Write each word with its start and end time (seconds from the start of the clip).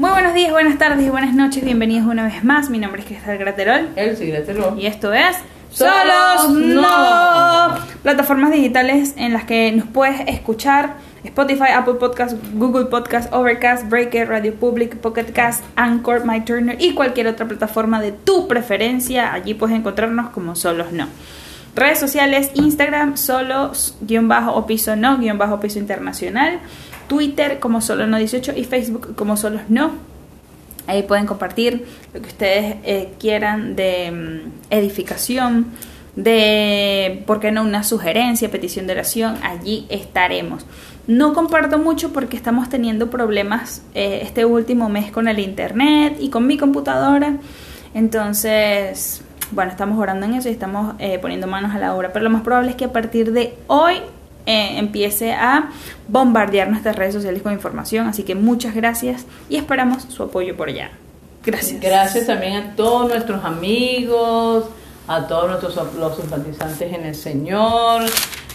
Muy 0.00 0.08
buenos 0.08 0.32
días, 0.32 0.50
buenas 0.50 0.78
tardes 0.78 1.04
y 1.04 1.10
buenas 1.10 1.34
noches. 1.34 1.62
Bienvenidos 1.62 2.06
una 2.06 2.24
vez 2.24 2.42
más. 2.42 2.70
Mi 2.70 2.78
nombre 2.78 3.02
es 3.02 3.06
Cristal 3.06 3.36
Graterol. 3.36 3.90
El 3.96 4.16
sí, 4.16 4.28
Graterol. 4.28 4.80
Y 4.80 4.86
esto 4.86 5.12
es 5.12 5.36
Solos 5.70 6.48
No. 6.48 7.74
Plataformas 8.02 8.50
digitales 8.50 9.12
en 9.18 9.34
las 9.34 9.44
que 9.44 9.70
nos 9.72 9.86
puedes 9.88 10.26
escuchar. 10.26 10.94
Spotify, 11.22 11.72
Apple 11.74 11.96
Podcast, 12.00 12.34
Google 12.54 12.86
Podcast, 12.86 13.30
Overcast, 13.34 13.90
Breaker, 13.90 14.26
Radio 14.26 14.54
Public, 14.54 14.96
Pocket 14.96 15.34
Cast, 15.34 15.62
Anchor, 15.76 16.24
My 16.24 16.40
Turner 16.46 16.80
y 16.80 16.94
cualquier 16.94 17.26
otra 17.26 17.46
plataforma 17.46 18.00
de 18.00 18.12
tu 18.12 18.48
preferencia. 18.48 19.34
Allí 19.34 19.52
puedes 19.52 19.76
encontrarnos 19.76 20.30
como 20.30 20.56
Solos 20.56 20.92
No. 20.92 21.08
Redes 21.76 22.00
sociales, 22.00 22.50
Instagram, 22.54 23.18
solos, 23.18 23.96
guion 24.00 24.28
bajo 24.28 24.52
o 24.54 24.66
piso 24.66 24.96
no, 24.96 25.18
guion 25.18 25.36
bajo 25.36 25.60
piso 25.60 25.78
internacional. 25.78 26.58
Twitter 27.10 27.58
como 27.58 27.80
solo 27.80 28.06
no 28.06 28.18
18 28.18 28.52
y 28.54 28.62
Facebook 28.62 29.16
como 29.16 29.36
solos 29.36 29.62
no. 29.68 29.90
Ahí 30.86 31.02
pueden 31.02 31.26
compartir 31.26 31.84
lo 32.14 32.22
que 32.22 32.28
ustedes 32.28 32.76
eh, 32.84 33.14
quieran 33.18 33.74
de 33.74 34.12
mm, 34.12 34.72
edificación, 34.72 35.66
de, 36.14 37.24
¿por 37.26 37.40
qué 37.40 37.50
no?, 37.50 37.62
una 37.62 37.82
sugerencia, 37.82 38.48
petición 38.48 38.86
de 38.86 38.92
oración. 38.92 39.38
Allí 39.42 39.86
estaremos. 39.88 40.64
No 41.08 41.32
comparto 41.32 41.78
mucho 41.78 42.12
porque 42.12 42.36
estamos 42.36 42.68
teniendo 42.68 43.10
problemas 43.10 43.82
eh, 43.94 44.20
este 44.22 44.44
último 44.44 44.88
mes 44.88 45.10
con 45.10 45.26
el 45.26 45.40
internet 45.40 46.16
y 46.20 46.30
con 46.30 46.46
mi 46.46 46.58
computadora. 46.58 47.38
Entonces, 47.92 49.22
bueno, 49.50 49.72
estamos 49.72 49.98
orando 49.98 50.26
en 50.26 50.34
eso 50.34 50.48
y 50.48 50.52
estamos 50.52 50.94
eh, 51.00 51.18
poniendo 51.18 51.48
manos 51.48 51.74
a 51.74 51.78
la 51.80 51.92
obra. 51.92 52.12
Pero 52.12 52.22
lo 52.22 52.30
más 52.30 52.42
probable 52.42 52.70
es 52.70 52.76
que 52.76 52.84
a 52.84 52.92
partir 52.92 53.32
de 53.32 53.56
hoy 53.66 53.96
eh, 54.46 54.78
empiece 54.78 55.32
a 55.32 55.70
bombardear 56.08 56.68
nuestras 56.68 56.96
redes 56.96 57.14
sociales 57.14 57.42
con 57.42 57.52
información. 57.52 58.06
Así 58.08 58.22
que 58.22 58.34
muchas 58.34 58.74
gracias 58.74 59.26
y 59.48 59.56
esperamos 59.56 60.04
su 60.04 60.22
apoyo 60.22 60.56
por 60.56 60.68
allá. 60.68 60.90
Gracias. 61.44 61.80
Gracias 61.80 62.26
también 62.26 62.56
a 62.56 62.76
todos 62.76 63.08
nuestros 63.08 63.44
amigos, 63.44 64.66
a 65.06 65.26
todos 65.26 65.48
nuestros 65.48 65.94
los 65.94 66.16
simpatizantes 66.16 66.92
en 66.92 67.04
el 67.04 67.14
Señor. 67.14 68.02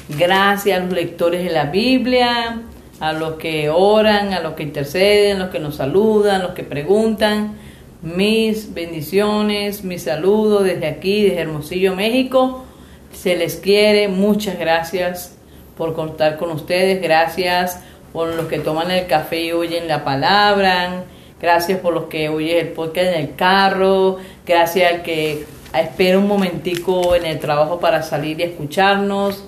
Gracias 0.09 0.79
a 0.79 0.83
los 0.83 0.93
lectores 0.93 1.43
de 1.43 1.51
la 1.51 1.65
Biblia, 1.65 2.61
a 2.99 3.13
los 3.13 3.35
que 3.35 3.69
oran, 3.69 4.33
a 4.33 4.39
los 4.39 4.53
que 4.53 4.63
interceden, 4.63 5.39
los 5.39 5.49
que 5.49 5.59
nos 5.59 5.75
saludan, 5.75 6.43
los 6.43 6.51
que 6.51 6.63
preguntan 6.63 7.55
mis 8.01 8.73
bendiciones, 8.73 9.83
mis 9.83 10.03
saludos 10.03 10.63
desde 10.63 10.85
aquí, 10.87 11.23
desde 11.23 11.41
Hermosillo, 11.41 11.95
México. 11.95 12.65
Se 13.11 13.35
les 13.35 13.55
quiere, 13.55 14.07
muchas 14.07 14.59
gracias 14.59 15.34
por 15.77 15.93
contar 15.93 16.37
con 16.37 16.51
ustedes, 16.51 17.01
gracias 17.01 17.79
por 18.13 18.29
los 18.29 18.47
que 18.47 18.59
toman 18.59 18.91
el 18.91 19.07
café 19.07 19.43
y 19.43 19.51
oyen 19.51 19.87
la 19.87 20.03
palabra, 20.03 21.03
gracias 21.41 21.79
por 21.79 21.93
los 21.93 22.05
que 22.05 22.29
oyen 22.29 22.59
el 22.59 22.67
podcast 22.69 23.13
en 23.13 23.21
el 23.21 23.35
carro, 23.35 24.17
gracias 24.45 24.93
al 24.93 25.01
que 25.01 25.45
espera 25.73 26.17
un 26.17 26.27
momentico 26.27 27.15
en 27.15 27.25
el 27.25 27.39
trabajo 27.39 27.79
para 27.79 28.01
salir 28.03 28.39
y 28.39 28.43
escucharnos, 28.43 29.43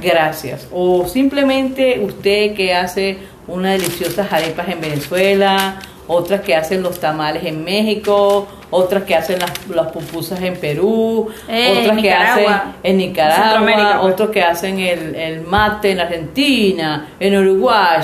gracias. 0.00 0.68
O 0.72 1.06
simplemente 1.06 2.00
usted 2.00 2.54
que 2.54 2.74
hace 2.74 3.16
unas 3.48 3.80
deliciosas 3.80 4.32
arepas 4.32 4.68
en 4.68 4.80
Venezuela, 4.80 5.78
otras 6.06 6.42
que 6.42 6.54
hacen 6.54 6.82
los 6.82 7.00
tamales 7.00 7.44
en 7.44 7.64
México, 7.64 8.46
otras 8.70 9.02
que 9.04 9.14
hacen 9.16 9.38
las, 9.38 9.50
las 9.68 9.88
pupusas 9.88 10.40
en 10.42 10.56
Perú, 10.56 11.28
Eh, 11.48 11.70
otras 11.80 11.86
que 11.96 12.02
Nicaragua. 12.02 12.54
hacen 12.56 12.74
en 12.82 12.96
Nicaragua, 12.98 13.60
pues. 14.00 14.12
otros 14.12 14.30
que 14.30 14.42
hacen 14.42 14.78
el, 14.78 15.14
el 15.14 15.40
mate 15.42 15.92
en 15.92 16.00
Argentina, 16.00 17.08
en 17.18 17.36
Uruguay, 17.36 18.00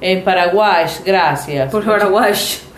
en 0.00 0.24
Paraguay, 0.24 0.86
gracias. 1.04 1.70
Por 1.70 1.84
Paraguay. 1.84 2.32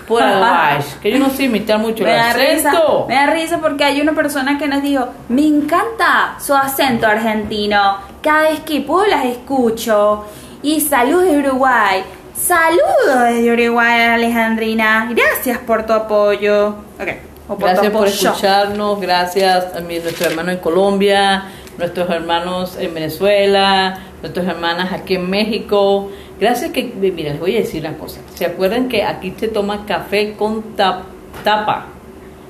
Por 0.07 0.19
Paraguay, 0.21 0.79
que 1.03 1.11
yo 1.13 1.19
no 1.21 1.31
sé 1.31 1.45
imitar 1.45 1.79
mucho 1.79 2.03
Me 2.03 2.11
el 2.11 2.17
da, 2.19 2.33
risa, 2.33 2.69
acento. 2.71 3.05
me 3.09 3.15
da 3.15 3.27
risa 3.27 3.59
porque 3.59 3.85
hay 3.85 4.01
una 4.01 4.13
persona 4.13 4.59
que 4.59 4.67
nos 4.67 4.83
dijo, 4.83 5.07
me 5.29 5.47
encanta 5.47 6.35
su 6.45 6.53
acento 6.55 7.07
argentino, 7.07 7.99
cada 8.21 8.51
vez 8.51 8.61
que 8.61 8.81
puedo 8.81 9.07
las 9.07 9.25
escucho. 9.25 10.25
Y 10.63 10.81
saludos 10.81 11.25
de 11.27 11.39
Uruguay. 11.39 12.03
Saludos 12.35 13.25
desde 13.29 13.53
Uruguay, 13.53 14.01
Alejandrina. 14.03 15.09
Gracias 15.15 15.59
por 15.59 15.87
tu 15.87 15.93
apoyo. 15.93 16.69
Ok. 17.01 17.09
O 17.51 17.57
Gracias 17.57 17.93
por 17.93 18.07
escucharnos, 18.31 19.01
gracias 19.01 19.75
a 19.75 19.81
nuestros 19.81 20.21
hermanos 20.21 20.55
en 20.55 20.61
Colombia, 20.61 21.45
nuestros 21.79 22.09
hermanos 22.11 22.77
en 22.79 22.95
Venezuela, 22.95 23.99
nuestras 24.23 24.47
hermanas 24.47 24.93
aquí 24.93 25.17
en 25.17 25.29
México. 25.29 26.11
Gracias 26.39 26.71
que, 26.71 26.85
mira, 26.85 27.31
les 27.33 27.41
voy 27.41 27.57
a 27.57 27.61
decir 27.61 27.85
una 27.85 27.99
cosa. 27.99 28.21
¿Se 28.35 28.47
acuerdan 28.47 28.89
que 28.89 29.03
aquí 29.03 29.35
se 29.37 29.49
toma 29.49 29.85
café 29.85 30.35
con 30.35 30.77
tap- 30.77 31.03
tapa 31.43 31.87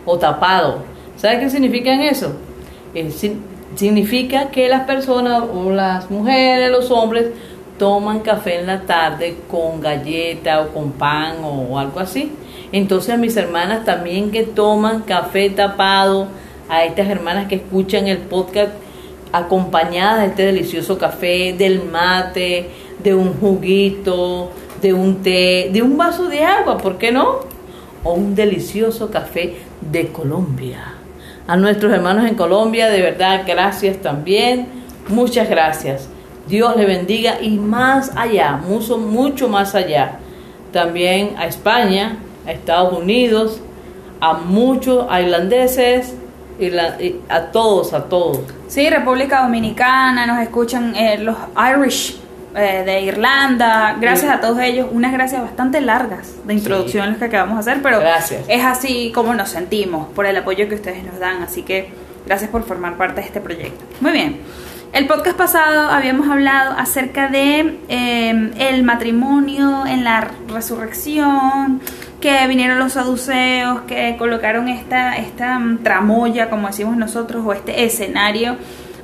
o 0.05 0.19
tapado? 0.19 0.83
¿Saben 1.17 1.41
qué 1.41 1.51
significa 1.51 1.93
eso? 2.05 2.33
Eh, 2.95 3.11
sin- 3.11 3.43
significa 3.77 4.51
que 4.51 4.69
las 4.69 4.83
personas 4.83 5.43
o 5.55 5.71
las 5.71 6.11
mujeres, 6.11 6.71
los 6.71 6.91
hombres, 6.91 7.27
toman 7.79 8.21
café 8.21 8.61
en 8.61 8.67
la 8.67 8.83
tarde 8.83 9.37
con 9.51 9.81
galleta 9.81 10.61
o 10.61 10.69
con 10.69 10.93
pan 10.93 11.37
o 11.43 11.79
algo 11.79 12.01
así. 12.01 12.33
Entonces 12.73 13.15
a 13.15 13.17
mis 13.17 13.37
hermanas 13.37 13.85
también 13.85 14.31
que 14.31 14.45
toman 14.45 15.03
café 15.03 15.51
tapado, 15.51 16.29
a 16.69 16.85
estas 16.85 17.09
hermanas 17.09 17.49
que 17.49 17.57
escuchan 17.57 18.07
el 18.07 18.19
podcast 18.19 18.71
acompañadas 19.33 20.21
de 20.21 20.27
este 20.29 20.43
delicioso 20.45 20.99
café, 20.99 21.53
del 21.53 21.83
mate, 21.85 22.71
de 23.03 23.15
un 23.15 23.35
juguito, 23.35 24.51
de 24.81 24.93
un 24.93 25.23
té, 25.23 25.71
de 25.73 25.83
un 25.83 25.97
vaso 25.97 26.29
de 26.29 26.45
agua, 26.45 26.79
¿por 26.79 26.97
qué 26.97 27.11
no? 27.11 27.41
O 28.05 28.15
un 28.15 28.35
delicioso 28.35 29.11
café 29.11 29.57
de 29.81 30.09
Colombia. 30.09 30.95
A 31.47 31.57
nuestros 31.57 31.93
hermanos 31.93 32.29
en 32.29 32.37
Colombia, 32.37 32.89
de 32.89 33.03
verdad, 33.03 33.43
gracias 33.47 33.97
también. 33.99 34.69
Muchas 35.09 35.51
gracias. 35.51 36.09
Dios 36.47 36.77
le 36.77 36.87
bendiga 36.87 37.41
y 37.41 37.59
más 37.59 38.13
allá, 38.17 38.57
mucho, 38.57 38.97
mucho 38.99 39.49
más 39.49 39.75
allá. 39.75 40.19
También 40.73 41.35
a 41.37 41.47
España, 41.47 42.19
a 42.51 42.53
Estados 42.55 42.93
Unidos, 42.99 43.61
a 44.21 44.35
muchos 44.35 45.07
irlandeses, 45.19 46.15
irla- 46.59 47.01
y 47.01 47.17
a 47.29 47.47
todos, 47.53 47.93
a 47.95 48.05
todos. 48.05 48.41
Sí, 48.69 48.89
República 48.91 49.43
Dominicana, 49.43 50.27
nos 50.27 50.39
escuchan 50.41 50.95
eh, 50.95 51.19
los 51.19 51.37
Irish 51.75 52.19
eh, 52.55 52.83
de 52.85 53.01
Irlanda. 53.03 53.97
Gracias 54.01 54.31
Sí. 54.33 54.37
a 54.37 54.41
todos 54.41 54.59
ellos. 54.61 54.89
Unas 54.93 55.13
gracias 55.13 55.41
bastante 55.41 55.81
largas 55.81 56.35
de 56.45 56.55
introducción 56.55 57.09
las 57.09 57.19
que 57.19 57.25
acabamos 57.27 57.65
de 57.65 57.71
hacer, 57.71 57.83
pero 57.83 58.01
Gracias. 58.01 58.45
es 58.49 58.65
así 58.65 59.13
como 59.15 59.35
nos 59.35 59.49
sentimos 59.51 60.09
por 60.09 60.27
el 60.27 60.37
apoyo 60.37 60.69
que 60.69 60.75
ustedes 60.75 61.03
nos 61.05 61.19
dan. 61.19 61.43
Así 61.43 61.63
que 61.63 61.91
gracias 62.27 62.51
por 62.51 62.65
formar 62.65 62.97
parte 62.97 63.21
de 63.21 63.27
este 63.29 63.41
proyecto. 63.41 63.85
Muy 64.01 64.13
bien. 64.13 64.41
El 64.93 65.07
podcast 65.07 65.37
pasado 65.37 65.89
habíamos 65.89 66.29
hablado 66.29 66.75
acerca 66.77 67.29
de 67.29 67.79
eh, 67.89 68.51
el 68.59 68.83
matrimonio 68.83 69.87
en 69.87 70.03
la 70.03 70.29
resurrección, 70.49 71.81
que 72.21 72.47
vinieron 72.47 72.79
los 72.79 72.93
saduceos, 72.93 73.83
que 73.83 74.17
colocaron 74.19 74.69
esta, 74.69 75.17
esta 75.17 75.59
mm, 75.59 75.83
tramoya, 75.83 76.51
como 76.51 76.67
decimos 76.67 76.97
nosotros, 76.97 77.45
o 77.47 77.53
este 77.53 77.85
escenario 77.85 78.57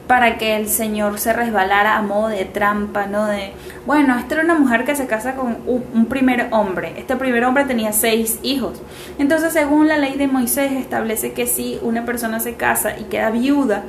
para 0.06 0.38
que 0.38 0.56
el 0.56 0.68
Señor 0.68 1.18
se 1.18 1.32
resbalara 1.32 1.96
a 1.96 2.02
modo 2.02 2.28
de 2.28 2.44
trampa, 2.44 3.06
¿no? 3.06 3.26
De, 3.26 3.52
bueno, 3.86 4.16
esta 4.18 4.36
era 4.36 4.44
una 4.44 4.54
mujer 4.54 4.84
que 4.84 4.94
se 4.94 5.06
casa 5.06 5.34
con 5.34 5.58
un, 5.66 6.06
primer 6.06 6.48
hombre. 6.52 6.94
Este 6.96 7.16
primer 7.16 7.44
hombre 7.44 7.64
tenía 7.64 7.92
seis 7.92 8.38
hijos. 8.42 8.80
Entonces, 9.18 9.52
según 9.52 9.88
la 9.88 9.98
ley 9.98 10.16
de 10.16 10.28
Moisés, 10.28 10.72
establece 10.72 11.32
que 11.32 11.46
si 11.46 11.78
una 11.82 12.04
persona 12.04 12.38
se 12.38 12.54
casa 12.54 12.96
y 12.98 13.04
queda 13.04 13.30
viuda, 13.30 13.82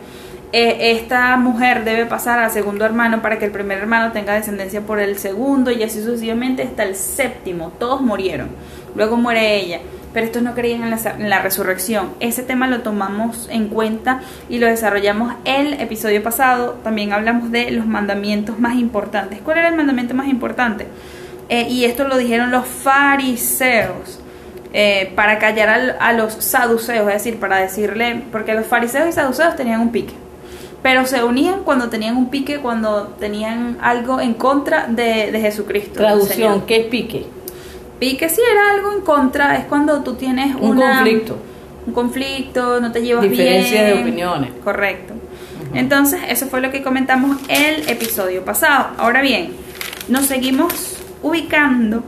eh, 0.53 0.91
esta 0.97 1.35
mujer 1.37 1.83
debe 1.83 2.05
pasar 2.05 2.39
al 2.39 2.49
segundo 2.51 2.85
hermano 2.85 3.21
para 3.21 3.37
que 3.37 3.45
el 3.45 3.51
primer 3.51 3.79
hermano 3.79 4.11
tenga 4.11 4.33
descendencia 4.33 4.81
por 4.81 4.99
el 4.99 5.17
segundo 5.17 5.71
y 5.71 5.83
así 5.83 6.01
sucesivamente 6.01 6.63
hasta 6.63 6.83
el 6.83 6.95
séptimo. 6.95 7.73
Todos 7.77 8.01
murieron. 8.01 8.49
Luego 8.97 9.15
muere 9.15 9.55
ella. 9.57 9.79
Pero 10.13 10.25
estos 10.25 10.41
no 10.41 10.55
creían 10.55 10.81
en 10.83 10.89
la, 10.89 10.97
en 11.19 11.29
la 11.29 11.41
resurrección. 11.41 12.09
Ese 12.19 12.41
tema 12.41 12.67
lo 12.67 12.81
tomamos 12.81 13.47
en 13.51 13.67
cuenta 13.67 14.21
y 14.49 14.57
lo 14.57 14.65
desarrollamos 14.67 15.33
el 15.45 15.73
episodio 15.73 16.23
pasado. 16.23 16.77
También 16.83 17.13
hablamos 17.13 17.51
de 17.51 17.69
los 17.71 17.85
mandamientos 17.85 18.57
más 18.59 18.75
importantes. 18.75 19.39
¿Cuál 19.43 19.59
era 19.59 19.67
el 19.69 19.75
mandamiento 19.75 20.15
más 20.15 20.27
importante? 20.27 20.87
Eh, 21.49 21.67
y 21.69 21.85
esto 21.85 22.07
lo 22.07 22.17
dijeron 22.17 22.51
los 22.51 22.65
fariseos. 23.27 24.19
eh, 24.73 25.11
para 25.15 25.39
callar 25.39 25.69
al- 25.69 25.95
a 25.99 26.11
los 26.13 26.33
saduceos, 26.33 27.07
es 27.07 27.13
decir, 27.13 27.39
para 27.39 27.57
decirle, 27.57 28.21
porque 28.33 28.53
los 28.53 28.65
fariseos 28.67 29.07
y 29.07 29.11
saduceos 29.13 29.55
tenían 29.55 29.79
un 29.79 29.91
pique, 29.91 30.13
pero 30.83 31.05
se 31.05 31.23
unían 31.23 31.63
cuando 31.63 31.89
tenían 31.89 32.17
un 32.17 32.29
pique, 32.29 32.59
cuando 32.59 33.07
tenían 33.19 33.77
algo 33.81 34.19
en 34.19 34.33
contra 34.33 34.85
de, 34.87 35.31
de 35.31 35.39
Jesucristo. 35.39 35.93
Traducción. 35.99 36.63
¿qué 36.67 36.81
es 36.81 36.85
pique? 36.87 37.25
Pique 37.99 38.29
si 38.29 38.41
era 38.41 38.71
algo 38.75 38.91
en 38.93 39.01
contra, 39.01 39.57
es 39.57 39.65
cuando 39.65 40.01
tú 40.03 40.13
tienes 40.15 40.55
Un 40.55 40.71
una- 40.77 40.97
conflicto. 40.99 41.37
un 41.87 41.93
conflicto, 41.93 42.79
no 42.79 42.91
te 42.91 43.01
llevas 43.01 43.23
Diferencias 43.23 43.85
de 43.85 43.91
bien. 43.93 44.03
opiniones. 44.03 44.51
Correcto. 44.63 45.13
Entonces, 45.73 46.21
eso 46.29 46.47
fue 46.47 46.61
lo 46.61 46.71
que 46.71 46.81
comentamos 46.83 47.37
el 47.49 47.89
episodio 47.89 48.43
pasado. 48.45 48.89
Ahora 48.97 49.21
bien, 49.21 49.51
nos 50.07 50.25
seguimos 50.25 50.97
ubicando 51.23 52.03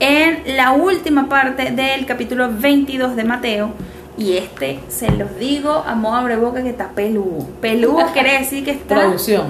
en 0.00 0.56
la 0.56 0.72
última 0.72 1.28
parte 1.28 1.70
del 1.70 2.04
capítulo 2.06 2.48
22 2.52 3.14
de 3.16 3.24
Mateo. 3.24 3.70
Y 4.18 4.38
este, 4.38 4.80
se 4.88 5.10
los 5.10 5.38
digo 5.38 5.84
a 5.86 5.94
modo 5.94 6.14
abre 6.16 6.36
boca 6.36 6.62
que 6.62 6.70
está 6.70 6.88
peludo. 6.90 7.46
Peludo 7.60 8.06
quiere 8.14 8.38
decir 8.38 8.64
que 8.64 8.70
está... 8.72 8.94
Traducción. 8.96 9.44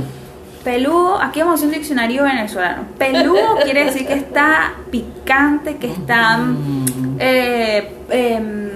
Peludo, 0.66 1.22
aquí 1.22 1.38
vamos 1.38 1.52
a 1.52 1.54
hacer 1.58 1.68
un 1.68 1.74
diccionario 1.74 2.24
venezolano. 2.24 2.82
Peludo 2.98 3.54
quiere 3.62 3.84
decir 3.84 4.04
que 4.04 4.14
está 4.14 4.74
picante, 4.90 5.76
que 5.76 5.86
está 5.92 6.38
Mm. 6.38 7.16
eh, 7.20 7.92
em, 8.10 8.68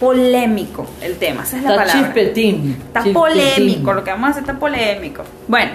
polémico 0.00 0.84
el 1.00 1.18
tema. 1.18 1.44
Esa 1.44 1.58
es 1.58 1.62
la 1.62 1.70
Está 1.70 1.82
palabra. 1.84 2.02
chispetín. 2.02 2.76
Está 2.86 3.04
chispetín. 3.04 3.14
polémico, 3.14 3.92
lo 3.92 4.02
que 4.02 4.10
vamos 4.10 4.26
a 4.26 4.30
hacer 4.30 4.42
está 4.42 4.58
polémico. 4.58 5.22
Bueno, 5.46 5.70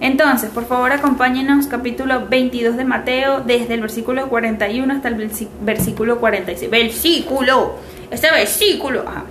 entonces, 0.00 0.50
por 0.50 0.66
favor, 0.66 0.90
acompáñenos, 0.90 1.68
capítulo 1.68 2.26
22 2.28 2.76
de 2.76 2.84
Mateo, 2.84 3.42
desde 3.46 3.74
el 3.74 3.82
versículo 3.82 4.28
41 4.28 4.92
hasta 4.94 5.06
el 5.06 5.30
versículo 5.60 6.18
46. 6.18 6.68
Versículo, 6.68 7.76
este 8.10 8.28
versículo. 8.32 9.04
Ajá. 9.06 9.22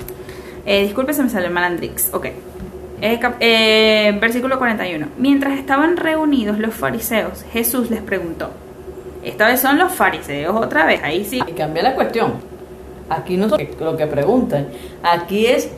Eh, 0.66 0.84
disculpe, 0.84 1.14
se 1.14 1.24
me 1.24 1.30
salió 1.30 1.48
el 1.48 1.54
malandrix. 1.54 2.10
Ok. 2.14 2.28
Eh, 3.02 3.20
eh, 3.40 4.18
versículo 4.20 4.58
41. 4.58 5.08
Mientras 5.18 5.58
estaban 5.58 5.98
reunidos 5.98 6.60
los 6.60 6.74
fariseos, 6.74 7.46
Jesús 7.54 7.90
les 7.90 8.02
preguntó. 8.02 8.50
Esta 9.24 9.48
vez 9.48 9.60
son 9.60 9.78
los 9.78 9.92
fariseos 9.92 10.56
otra 10.56 10.86
vez, 10.86 11.02
ahí 11.04 11.26
sí. 11.26 11.40
Y 11.48 11.52
cambia 11.54 11.84
la 11.84 11.96
cuestión. 11.96 12.34
Aquí 13.10 13.38
no 13.38 13.46
es 13.58 13.80
lo 13.80 13.98
que 13.98 14.06
preguntan. 14.08 14.68
Aquí 15.04 15.48
es 15.48 15.70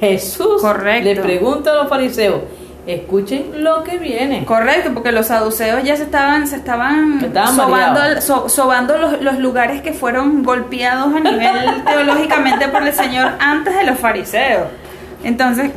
Jesús. 0.00 0.60
Correcto. 0.60 1.04
Le 1.08 1.16
pregunta 1.20 1.70
a 1.72 1.74
los 1.74 1.88
fariseos. 1.88 2.40
Escuchen 2.86 3.62
lo 3.62 3.84
que 3.84 3.96
viene. 3.98 4.44
Correcto, 4.44 4.90
porque 4.92 5.12
los 5.12 5.28
saduceos 5.28 5.84
ya 5.84 5.96
se 5.96 6.02
estaban, 6.02 6.48
se 6.48 6.56
estaban, 6.56 7.20
Estaban 7.22 7.54
sobando, 7.54 8.20
so- 8.20 8.48
sobando 8.48 8.98
los, 8.98 9.22
los 9.22 9.38
lugares 9.38 9.82
que 9.82 9.92
fueron 9.92 10.42
golpeados 10.42 11.14
a 11.14 11.20
nivel 11.20 11.84
teológicamente 11.86 12.66
por 12.68 12.82
el 12.82 12.92
Señor 12.92 13.30
antes 13.38 13.76
de 13.76 13.84
los 13.84 13.96
fariseos. 14.00 14.66
Entonces, 15.24 15.70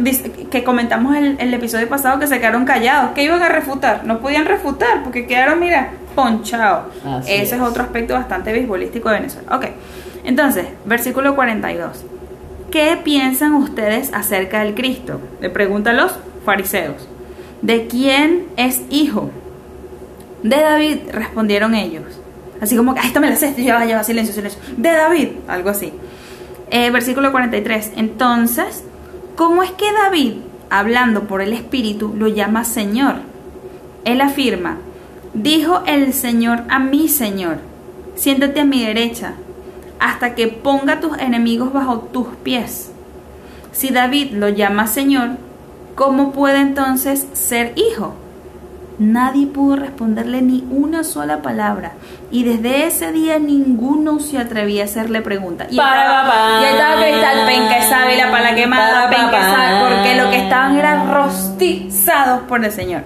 que 0.50 0.64
comentamos 0.64 1.16
el, 1.16 1.38
el 1.40 1.54
episodio 1.54 1.88
pasado 1.88 2.20
que 2.20 2.28
se 2.28 2.40
quedaron 2.40 2.66
callados. 2.66 3.12
¿Qué 3.12 3.24
iban 3.24 3.42
a 3.42 3.50
refutar? 3.50 4.06
No 4.06 4.20
podían 4.20 4.46
refutar 4.46 5.04
porque 5.04 5.28
quedaron, 5.28 5.60
mira, 5.60 5.92
ponchados. 6.16 6.86
Ese 7.24 7.44
es. 7.44 7.52
es 7.52 7.62
otro 7.62 7.84
aspecto 7.84 8.14
bastante 8.14 8.52
beisbolístico 8.52 9.10
de 9.10 9.16
Venezuela. 9.16 9.56
Ok, 9.56 9.66
entonces, 10.24 10.66
versículo 10.86 11.36
42. 11.36 12.04
¿Qué 12.72 12.98
piensan 13.04 13.54
ustedes 13.54 14.12
acerca 14.14 14.64
del 14.64 14.74
Cristo? 14.74 15.22
Le 15.40 15.50
preguntan 15.50 15.98
los 15.98 16.14
fariseos. 16.44 17.08
¿De 17.62 17.88
quién 17.88 18.48
es 18.58 18.82
hijo? 18.90 19.30
De 20.44 20.58
David, 20.58 20.98
respondieron 21.12 21.76
ellos. 21.76 22.04
Así 22.62 22.76
como, 22.76 22.92
ah, 22.92 23.02
esta 23.06 23.20
me 23.20 23.30
la 23.30 23.36
sé, 23.36 23.54
ya 23.58 23.76
va, 23.76 23.86
ya 23.86 23.98
va, 23.98 24.04
silencio, 24.04 24.34
silencio. 24.34 24.60
De 24.78 24.92
David, 24.92 25.30
algo 25.48 25.70
así. 25.70 25.94
Eh, 26.70 26.90
versículo 26.90 27.32
43. 27.32 27.94
Entonces, 27.96 28.84
¿cómo 29.36 29.64
es 29.64 29.72
que 29.72 29.92
David, 29.92 30.34
hablando 30.70 31.28
por 31.28 31.42
el 31.42 31.54
Espíritu, 31.54 32.14
lo 32.16 32.28
llama 32.28 32.64
Señor? 32.64 33.16
Él 34.04 34.22
afirma, 34.22 34.78
dijo 35.34 35.84
el 35.86 36.14
Señor 36.14 36.64
a 36.70 36.80
mi 36.80 37.08
Señor, 37.08 37.58
siéntate 38.16 38.62
a 38.62 38.66
mi 38.66 38.84
derecha, 38.84 39.34
hasta 40.00 40.36
que 40.36 40.48
ponga 40.48 41.00
tus 41.00 41.18
enemigos 41.18 41.74
bajo 41.74 42.00
tus 42.00 42.28
pies. 42.44 42.92
Si 43.72 43.90
David 43.90 44.32
lo 44.32 44.50
llama 44.50 44.88
Señor, 44.88 45.32
¿cómo 45.96 46.32
puede 46.32 46.60
entonces 46.60 47.28
ser 47.34 47.74
hijo? 47.76 48.14
Nadie 48.98 49.48
pudo 49.48 49.76
responderle 49.76 50.42
ni 50.42 50.64
una 50.72 51.04
sola 51.04 51.42
palabra. 51.42 51.92
Y 52.32 52.44
desde 52.44 52.88
ese 52.88 53.12
día 53.12 53.40
ninguno 53.40 54.20
se 54.20 54.38
atrevía 54.38 54.84
a 54.84 54.86
hacerle 54.86 55.22
pregunta. 55.22 55.68
Y 55.70 55.76
Para, 55.78 56.04
estaba, 56.22 56.62
y 56.62 56.66
estaba 56.74 57.02
Cristal 57.04 57.46
Penca 57.46 57.82
sabe 57.84 58.18
la 58.18 58.32
pala 58.32 58.56
quemada, 58.56 59.10
Para, 59.10 59.32
sabe, 59.32 59.80
pa. 59.80 59.96
porque 59.96 60.16
lo 60.16 60.30
que 60.30 60.38
estaban 60.38 60.78
eran 60.78 61.12
rostizados 61.14 62.42
por 62.44 62.64
el 62.64 62.72
Señor. 62.72 63.04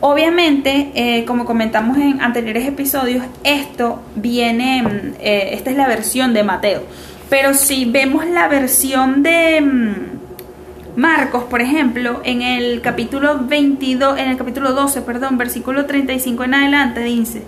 Obviamente, 0.00 0.90
eh, 0.94 1.24
como 1.24 1.46
comentamos 1.46 1.96
en 1.96 2.20
anteriores 2.20 2.66
episodios, 2.66 3.24
esto 3.42 4.02
viene, 4.16 4.82
mm, 4.82 5.14
eh, 5.20 5.48
esta 5.54 5.70
es 5.70 5.76
la 5.76 5.86
versión 5.88 6.34
de 6.34 6.44
Mateo. 6.44 6.82
Pero 7.30 7.54
si 7.54 7.86
vemos 7.86 8.26
la 8.26 8.46
versión 8.48 9.22
de 9.22 9.62
mm, 9.62 10.13
Marcos, 10.96 11.42
por 11.44 11.60
ejemplo, 11.60 12.20
en 12.24 12.40
el 12.42 12.80
capítulo 12.80 13.40
22, 13.46 14.16
en 14.16 14.28
el 14.28 14.36
capítulo 14.36 14.74
12, 14.74 15.02
perdón, 15.02 15.36
versículo 15.38 15.86
35 15.86 16.44
en 16.44 16.54
adelante 16.54 17.00
dice, 17.00 17.42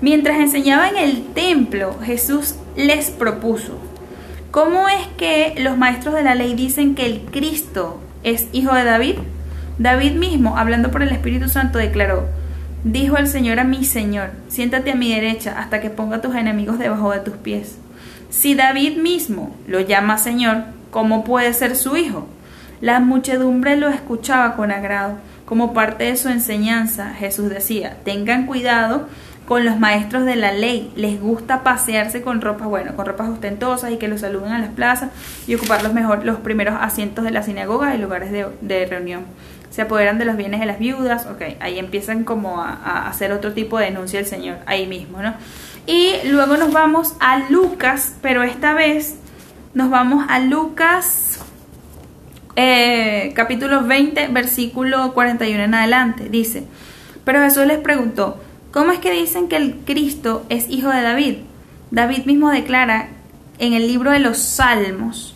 mientras 0.00 0.38
enseñaba 0.38 0.88
en 0.88 0.96
el 0.96 1.24
templo, 1.34 1.98
Jesús 2.04 2.54
les 2.76 3.10
propuso, 3.10 3.76
¿cómo 4.52 4.88
es 4.88 5.04
que 5.16 5.54
los 5.58 5.76
maestros 5.76 6.14
de 6.14 6.22
la 6.22 6.36
ley 6.36 6.54
dicen 6.54 6.94
que 6.94 7.06
el 7.06 7.22
Cristo 7.22 8.00
es 8.22 8.46
hijo 8.52 8.72
de 8.72 8.84
David? 8.84 9.16
David 9.78 10.12
mismo, 10.12 10.56
hablando 10.56 10.92
por 10.92 11.02
el 11.02 11.10
Espíritu 11.10 11.48
Santo, 11.48 11.78
declaró, 11.78 12.28
dijo 12.84 13.16
el 13.16 13.26
Señor 13.26 13.58
a 13.58 13.64
mi 13.64 13.84
Señor, 13.84 14.30
siéntate 14.46 14.92
a 14.92 14.96
mi 14.96 15.12
derecha 15.12 15.58
hasta 15.58 15.80
que 15.80 15.90
ponga 15.90 16.18
a 16.18 16.20
tus 16.20 16.36
enemigos 16.36 16.78
debajo 16.78 17.10
de 17.10 17.18
tus 17.18 17.34
pies. 17.34 17.78
Si 18.30 18.54
David 18.54 18.98
mismo 18.98 19.56
lo 19.66 19.80
llama 19.80 20.18
Señor, 20.18 20.66
¿cómo 20.92 21.24
puede 21.24 21.52
ser 21.52 21.74
su 21.74 21.96
hijo? 21.96 22.28
La 22.80 23.00
muchedumbre 23.00 23.76
lo 23.76 23.88
escuchaba 23.88 24.54
con 24.54 24.70
agrado. 24.70 25.14
Como 25.44 25.72
parte 25.72 26.04
de 26.04 26.16
su 26.16 26.28
enseñanza, 26.28 27.14
Jesús 27.14 27.48
decía, 27.48 27.96
tengan 28.04 28.46
cuidado 28.46 29.06
con 29.46 29.64
los 29.64 29.78
maestros 29.78 30.26
de 30.26 30.36
la 30.36 30.52
ley. 30.52 30.92
Les 30.96 31.20
gusta 31.20 31.62
pasearse 31.62 32.20
con 32.20 32.40
ropas, 32.40 32.68
bueno, 32.68 32.94
con 32.96 33.06
ropas 33.06 33.28
ostentosas 33.28 33.92
y 33.92 33.96
que 33.96 34.08
los 34.08 34.20
saluden 34.20 34.52
a 34.52 34.58
las 34.58 34.70
plazas 34.70 35.10
y 35.46 35.54
ocupar 35.54 35.82
los, 35.82 35.94
mejor, 35.94 36.24
los 36.24 36.38
primeros 36.40 36.74
asientos 36.78 37.24
de 37.24 37.30
las 37.30 37.46
sinagogas 37.46 37.94
y 37.94 37.98
lugares 37.98 38.30
de, 38.30 38.46
de 38.60 38.86
reunión. 38.86 39.24
Se 39.70 39.82
apoderan 39.82 40.18
de 40.18 40.24
los 40.24 40.36
bienes 40.36 40.60
de 40.60 40.66
las 40.66 40.78
viudas, 40.78 41.26
ok, 41.26 41.42
ahí 41.60 41.78
empiezan 41.78 42.24
como 42.24 42.60
a, 42.62 43.08
hacer 43.08 43.32
otro 43.32 43.52
tipo 43.52 43.78
de 43.78 43.86
denuncia 43.86 44.18
del 44.18 44.28
Señor, 44.28 44.58
ahí 44.66 44.86
mismo, 44.86 45.22
¿no? 45.22 45.34
Y 45.86 46.14
luego 46.24 46.56
nos 46.56 46.72
vamos 46.72 47.14
a 47.20 47.38
Lucas, 47.50 48.14
pero 48.22 48.42
esta 48.42 48.72
vez 48.74 49.16
nos 49.74 49.90
vamos 49.90 50.24
a 50.28 50.40
Lucas 50.40 51.40
eh, 52.56 53.32
capítulo 53.34 53.84
20, 53.84 54.28
versículo 54.28 55.12
41 55.14 55.62
en 55.62 55.74
adelante. 55.74 56.28
Dice, 56.28 56.64
pero 57.24 57.40
Jesús 57.42 57.66
les 57.66 57.78
preguntó, 57.78 58.40
¿cómo 58.72 58.92
es 58.92 58.98
que 58.98 59.12
dicen 59.12 59.48
que 59.48 59.56
el 59.56 59.76
Cristo 59.84 60.44
es 60.48 60.68
hijo 60.68 60.88
de 60.88 61.02
David? 61.02 61.36
David 61.90 62.24
mismo 62.24 62.50
declara 62.50 63.08
en 63.58 63.74
el 63.74 63.86
libro 63.86 64.10
de 64.10 64.20
los 64.20 64.38
Salmos, 64.38 65.34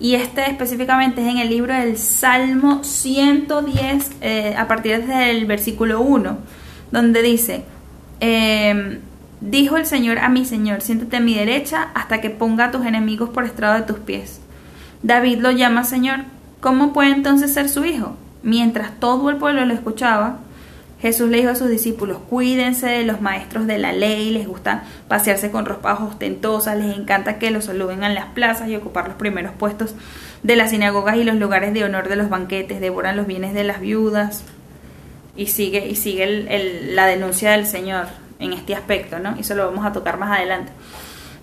y 0.00 0.16
este 0.16 0.50
específicamente 0.50 1.22
es 1.22 1.28
en 1.28 1.38
el 1.38 1.48
libro 1.48 1.74
del 1.74 1.96
Salmo 1.96 2.82
110, 2.82 4.10
eh, 4.20 4.54
a 4.58 4.66
partir 4.66 5.06
del 5.06 5.46
versículo 5.46 6.00
1, 6.00 6.38
donde 6.90 7.22
dice, 7.22 7.64
eh, 8.18 8.98
dijo 9.40 9.76
el 9.76 9.86
Señor 9.86 10.18
a 10.18 10.28
mi 10.28 10.44
Señor, 10.44 10.80
siéntate 10.80 11.18
a 11.18 11.20
mi 11.20 11.34
derecha 11.34 11.90
hasta 11.94 12.20
que 12.20 12.30
ponga 12.30 12.66
a 12.66 12.70
tus 12.72 12.84
enemigos 12.84 13.30
por 13.30 13.44
estrado 13.44 13.74
de 13.74 13.82
tus 13.82 14.00
pies. 14.00 14.40
David 15.02 15.38
lo 15.38 15.52
llama 15.52 15.84
Señor. 15.84 16.20
¿Cómo 16.62 16.92
puede 16.92 17.10
entonces 17.10 17.52
ser 17.52 17.68
su 17.68 17.84
hijo? 17.84 18.16
Mientras 18.44 19.00
todo 19.00 19.30
el 19.30 19.36
pueblo 19.36 19.66
lo 19.66 19.74
escuchaba, 19.74 20.38
Jesús 21.00 21.28
le 21.28 21.38
dijo 21.38 21.50
a 21.50 21.56
sus 21.56 21.68
discípulos, 21.68 22.18
cuídense 22.30 22.86
de 22.86 23.02
los 23.02 23.20
maestros 23.20 23.66
de 23.66 23.78
la 23.78 23.92
ley, 23.92 24.30
les 24.30 24.46
gusta 24.46 24.84
pasearse 25.08 25.50
con 25.50 25.66
ropas 25.66 25.98
ostentosas, 26.00 26.78
les 26.78 26.96
encanta 26.96 27.40
que 27.40 27.50
los 27.50 27.64
saluden 27.64 28.04
en 28.04 28.14
las 28.14 28.26
plazas 28.26 28.68
y 28.68 28.76
ocupar 28.76 29.08
los 29.08 29.16
primeros 29.16 29.50
puestos 29.50 29.96
de 30.44 30.54
las 30.54 30.70
sinagogas 30.70 31.16
y 31.16 31.24
los 31.24 31.34
lugares 31.34 31.74
de 31.74 31.82
honor 31.82 32.08
de 32.08 32.14
los 32.14 32.28
banquetes, 32.28 32.80
devoran 32.80 33.16
los 33.16 33.26
bienes 33.26 33.54
de 33.54 33.64
las 33.64 33.80
viudas. 33.80 34.44
Y 35.36 35.48
sigue, 35.48 35.88
y 35.88 35.96
sigue 35.96 36.92
la 36.94 37.06
denuncia 37.06 37.50
del 37.50 37.66
Señor 37.66 38.06
en 38.38 38.52
este 38.52 38.76
aspecto, 38.76 39.18
¿no? 39.18 39.36
Y 39.36 39.40
eso 39.40 39.56
lo 39.56 39.66
vamos 39.66 39.84
a 39.84 39.92
tocar 39.92 40.16
más 40.16 40.38
adelante. 40.38 40.70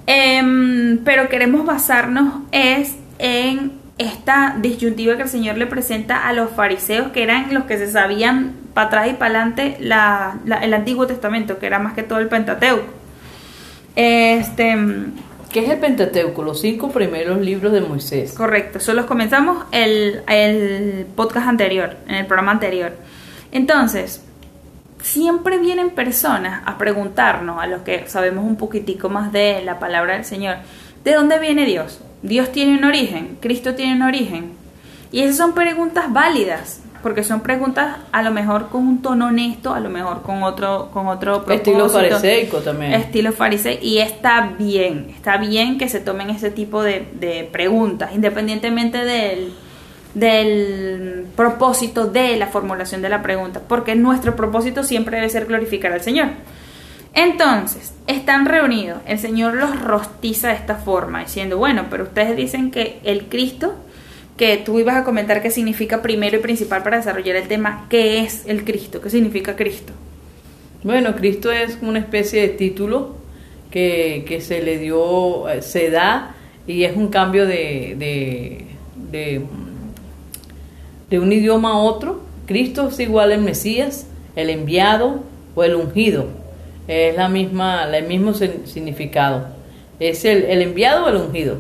Em, 0.08 1.00
pero 1.04 1.28
queremos 1.28 1.66
basarnos 1.66 2.44
es 2.54 2.96
en 3.18 3.79
esta 4.00 4.56
disyuntiva 4.60 5.16
que 5.18 5.24
el 5.24 5.30
Señor 5.30 5.58
le 5.58 5.68
presenta 5.68 6.28
a 6.28 6.34
los 6.34 6.50
fariseos, 6.50 7.10
que 7.12 7.22
eran 7.22 7.54
los 7.54 7.66
que 7.66 7.78
se 7.78 7.92
sabían 7.92 8.56
para 8.74 8.88
atrás 8.88 9.08
y 9.10 9.14
para 9.14 9.26
adelante 9.42 9.78
la, 9.80 10.40
la- 10.46 10.58
el 10.64 10.74
Antiguo 10.74 11.06
Testamento, 11.06 11.60
que 11.60 11.68
era 11.68 11.78
más 11.80 11.94
que 11.94 12.02
todo 12.04 12.18
el 12.20 12.28
Pentateuco. 12.30 12.86
Este, 13.96 14.78
¿Qué 15.52 15.66
es 15.66 15.70
el 15.70 15.80
Pentateuco? 15.80 16.44
Los 16.44 16.62
cinco 16.62 16.90
primeros 16.92 17.40
libros 17.42 17.74
de 17.74 17.82
Moisés. 17.82 18.34
Correcto, 18.34 18.78
eso 18.78 18.94
los 18.94 19.06
comenzamos 19.06 19.66
el, 19.72 20.22
el 20.28 21.06
podcast 21.16 21.48
anterior, 21.48 21.98
en 22.08 22.16
el 22.16 22.26
programa 22.26 22.52
anterior. 22.52 22.94
Entonces, 23.52 24.24
siempre 25.02 25.58
vienen 25.58 25.90
personas 25.90 26.62
a 26.66 26.78
preguntarnos, 26.78 27.62
a 27.62 27.68
los 27.68 27.82
que 27.82 28.08
sabemos 28.08 28.46
un 28.46 28.56
poquitico 28.56 29.10
más 29.10 29.32
de 29.32 29.62
la 29.66 29.80
palabra 29.80 30.14
del 30.14 30.24
Señor, 30.26 30.58
¿de 31.04 31.14
dónde 31.14 31.40
viene 31.40 31.66
Dios? 31.66 32.00
¿Dios 32.22 32.52
tiene 32.52 32.78
un 32.78 32.84
origen? 32.84 33.38
¿Cristo 33.40 33.76
tiene 33.76 33.96
un 33.96 34.02
origen? 34.04 34.52
Y 35.12 35.22
esas 35.22 35.38
son 35.38 35.54
preguntas 35.54 36.12
válidas, 36.12 36.82
porque 37.02 37.24
son 37.24 37.42
preguntas 37.42 37.98
a 38.12 38.22
lo 38.22 38.32
mejor 38.32 38.70
con 38.70 38.88
un 38.88 39.02
tono 39.02 39.28
honesto, 39.28 39.74
a 39.74 39.80
lo 39.80 39.90
mejor 39.90 40.22
con 40.22 40.44
otro 40.44 40.90
con 40.94 41.08
otro 41.08 41.44
propósito. 41.44 41.72
Estilo 41.72 41.90
fariseico 41.90 42.58
también. 42.58 42.94
Estilo 42.94 43.32
fariseico 43.32 43.86
y 43.86 44.00
está 44.00 44.54
bien, 44.58 45.08
está 45.16 45.38
bien 45.38 45.78
que 45.78 45.90
se 45.90 46.00
tomen 46.00 46.30
ese 46.30 46.52
tipo 46.52 46.84
de, 46.84 47.08
de 47.20 47.48
preguntas, 47.52 48.12
independientemente 48.14 49.06
del 49.06 49.54
del 50.14 51.28
propósito 51.36 52.08
de 52.08 52.36
la 52.36 52.48
formulación 52.48 53.02
de 53.02 53.10
la 53.10 53.22
pregunta, 53.22 53.62
porque 53.68 53.96
nuestro 53.96 54.36
propósito 54.36 54.84
siempre 54.84 55.18
debe 55.18 55.30
ser 55.30 55.46
glorificar 55.46 55.92
al 55.92 56.02
Señor. 56.02 56.30
Entonces, 57.14 57.94
están 58.08 58.46
reunidos, 58.46 59.00
el 59.08 59.20
Señor 59.20 59.56
los 59.56 59.82
rostiza 59.82 60.50
de 60.50 60.56
esta 60.56 60.76
forma, 60.76 61.22
diciendo, 61.22 61.58
bueno, 61.58 61.88
pero 61.90 62.04
ustedes 62.04 62.36
dicen 62.38 62.72
que 62.72 63.00
el 63.04 63.26
Cristo, 63.26 63.76
que 64.38 64.58
tú 64.58 64.80
ibas 64.80 64.96
a 64.96 65.04
comentar 65.04 65.42
que 65.42 65.52
significa 65.52 66.02
primero 66.02 66.38
y 66.38 66.40
principal 66.40 66.84
para 66.84 66.98
desarrollar 66.98 67.36
el 67.36 67.48
tema, 67.48 67.88
¿qué 67.90 68.20
es 68.20 68.46
el 68.46 68.64
Cristo? 68.64 69.02
¿Qué 69.02 69.10
significa 69.10 69.56
Cristo? 69.56 69.92
Bueno, 70.84 71.16
Cristo 71.16 71.52
es 71.52 71.78
una 71.82 72.00
especie 72.00 72.42
de 72.42 72.50
título 72.50 73.16
que, 73.70 74.24
que 74.28 74.40
se 74.40 74.62
le 74.62 74.78
dio, 74.78 75.50
eh, 75.50 75.62
se 75.62 75.90
da 75.90 76.36
y 76.68 76.84
es 76.84 76.96
un 76.96 77.10
cambio 77.10 77.46
de, 77.46 77.96
de, 77.98 78.66
de, 79.12 79.42
de 81.10 81.20
un 81.20 81.32
idioma 81.34 81.72
a 81.72 81.78
otro. 81.78 82.22
Cristo 82.46 82.88
es 82.88 83.00
igual 83.00 83.32
al 83.32 83.42
Mesías, 83.42 84.08
el 84.36 84.50
enviado 84.50 85.24
o 85.56 85.64
el 85.64 85.76
ungido. 85.76 86.28
Es 86.90 87.16
la 87.16 87.30
misma, 87.30 87.86
el 87.96 88.06
mismo 88.08 88.34
significado. 88.34 89.46
Es 90.00 90.26
el, 90.26 90.44
el 90.46 90.62
enviado 90.64 91.06
o 91.06 91.10
el 91.10 91.18
ungido. 91.18 91.60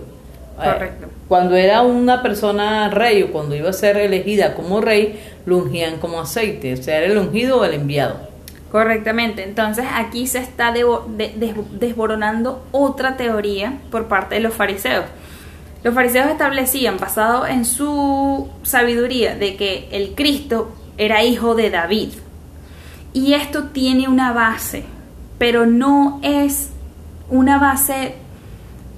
Correcto. 0.57 1.05
Eh, 1.05 1.09
Cuando 1.27 1.55
era 1.55 1.83
una 1.83 2.21
persona 2.24 2.89
rey 2.89 3.21
o 3.24 3.31
cuando 3.31 3.55
iba 3.55 3.69
a 3.69 3.74
ser 3.74 3.98
elegida 3.98 4.55
como 4.55 4.81
rey, 4.81 5.19
lo 5.45 5.57
ungían 5.57 5.98
como 6.00 6.19
aceite. 6.19 6.74
O 6.74 6.77
sea, 6.77 6.98
era 6.98 7.05
el 7.12 7.17
ungido 7.17 7.59
o 7.59 7.65
el 7.65 7.75
enviado. 7.75 8.27
Correctamente, 8.71 9.43
entonces 9.43 9.86
aquí 9.93 10.25
se 10.27 10.39
está 10.39 10.74
devo- 10.74 11.05
de- 11.15 11.33
des- 11.36 11.55
desboronando 11.79 12.63
otra 12.71 13.15
teoría 13.17 13.79
por 13.91 14.07
parte 14.07 14.36
de 14.36 14.41
los 14.41 14.53
fariseos. 14.53 15.05
Los 15.83 15.93
fariseos 15.93 16.27
establecían, 16.29 16.98
basado 16.98 17.48
en 17.48 17.65
su 17.65 18.50
sabiduría, 18.63 19.36
de 19.36 19.55
que 19.55 19.88
el 19.91 20.13
Cristo 20.15 20.71
era 20.98 21.24
hijo 21.24 21.55
de 21.55 21.69
David. 21.69 22.09
Y 23.13 23.33
esto 23.33 23.65
tiene 23.74 24.07
una 24.07 24.33
base, 24.33 24.83
pero 25.39 25.65
no 25.65 26.19
es 26.22 26.69
una 27.29 27.58
base 27.58 28.13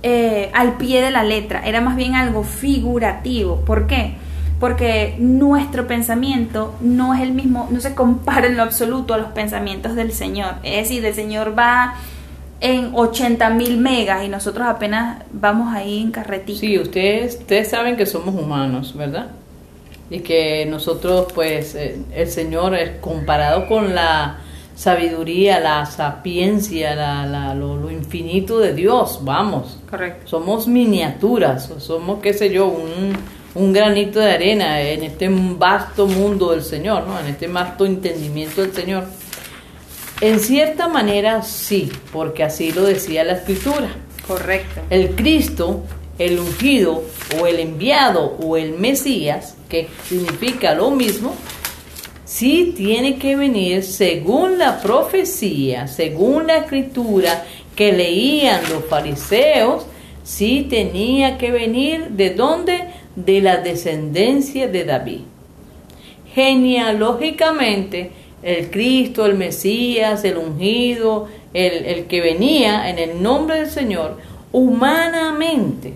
eh, 0.03 0.49
al 0.53 0.77
pie 0.77 1.01
de 1.01 1.11
la 1.11 1.23
letra, 1.23 1.61
era 1.65 1.79
más 1.79 1.95
bien 1.95 2.15
algo 2.15 2.43
figurativo. 2.43 3.61
¿Por 3.61 3.87
qué? 3.87 4.15
Porque 4.59 5.15
nuestro 5.19 5.87
pensamiento 5.87 6.75
no 6.81 7.13
es 7.13 7.21
el 7.21 7.31
mismo, 7.31 7.67
no 7.71 7.79
se 7.79 7.95
compara 7.95 8.47
en 8.47 8.57
lo 8.57 8.63
absoluto 8.63 9.13
a 9.13 9.17
los 9.17 9.29
pensamientos 9.29 9.95
del 9.95 10.11
Señor. 10.11 10.55
Es 10.63 10.89
decir, 10.89 11.05
el 11.05 11.13
Señor 11.13 11.57
va 11.57 11.95
en 12.61 12.91
80 12.93 13.49
mil 13.51 13.77
megas 13.77 14.23
y 14.23 14.27
nosotros 14.27 14.67
apenas 14.67 15.23
vamos 15.31 15.73
ahí 15.73 16.01
en 16.01 16.11
carretilla. 16.11 16.59
Sí, 16.59 16.79
ustedes, 16.79 17.37
ustedes 17.37 17.69
saben 17.69 17.95
que 17.95 18.05
somos 18.05 18.35
humanos, 18.35 18.95
¿verdad? 18.95 19.27
Y 20.09 20.19
que 20.19 20.65
nosotros, 20.65 21.31
pues, 21.33 21.75
eh, 21.75 21.99
el 22.13 22.27
Señor 22.27 22.75
es 22.75 22.99
comparado 23.01 23.67
con 23.67 23.95
la 23.95 24.40
sabiduría, 24.81 25.59
la 25.59 25.85
sapiencia, 25.85 26.95
la, 26.95 27.27
la- 27.27 27.53
lo, 27.53 27.77
lo 27.77 27.91
infinito 27.91 28.57
de 28.57 28.73
Dios, 28.73 29.19
vamos. 29.21 29.77
Correcto. 29.87 30.27
Somos 30.27 30.67
miniaturas, 30.67 31.69
o 31.69 31.79
somos, 31.79 32.19
qué 32.19 32.33
sé 32.33 32.49
yo, 32.51 32.65
un, 32.65 33.13
un 33.53 33.73
granito 33.73 34.19
de 34.19 34.31
arena 34.31 34.81
en 34.81 35.03
este 35.03 35.29
vasto 35.29 36.07
mundo 36.07 36.49
del 36.51 36.63
Señor, 36.63 37.05
¿no? 37.05 37.19
En 37.19 37.27
este 37.27 37.45
vasto 37.47 37.85
entendimiento 37.85 38.61
del 38.61 38.73
Señor. 38.73 39.03
En 40.19 40.39
cierta 40.39 40.87
manera 40.87 41.43
sí, 41.43 41.91
porque 42.11 42.43
así 42.43 42.71
lo 42.71 42.81
decía 42.83 43.23
la 43.23 43.33
Escritura. 43.33 43.87
Correcto. 44.27 44.81
El 44.89 45.11
Cristo, 45.11 45.81
el 46.17 46.39
ungido 46.39 47.03
o 47.39 47.45
el 47.45 47.59
enviado 47.59 48.35
o 48.41 48.57
el 48.57 48.73
Mesías, 48.79 49.55
que 49.69 49.87
significa 50.07 50.73
lo 50.73 50.89
mismo, 50.89 51.35
sí 52.31 52.73
tiene 52.77 53.17
que 53.17 53.35
venir 53.35 53.83
según 53.83 54.57
la 54.57 54.79
profecía, 54.79 55.87
según 55.87 56.47
la 56.47 56.59
escritura 56.59 57.43
que 57.75 57.91
leían 57.91 58.61
los 58.69 58.85
fariseos, 58.85 59.85
sí 60.23 60.65
tenía 60.69 61.37
que 61.37 61.51
venir 61.51 62.11
de 62.11 62.29
dónde? 62.29 62.85
De 63.17 63.41
la 63.41 63.57
descendencia 63.57 64.69
de 64.69 64.85
David. 64.85 65.19
Genealógicamente, 66.33 68.11
el 68.41 68.71
Cristo, 68.71 69.25
el 69.25 69.35
Mesías, 69.35 70.23
el 70.23 70.37
ungido, 70.37 71.27
el, 71.53 71.83
el 71.85 72.05
que 72.05 72.21
venía 72.21 72.89
en 72.89 72.97
el 72.97 73.21
nombre 73.21 73.57
del 73.57 73.69
Señor, 73.69 74.19
humanamente 74.53 75.95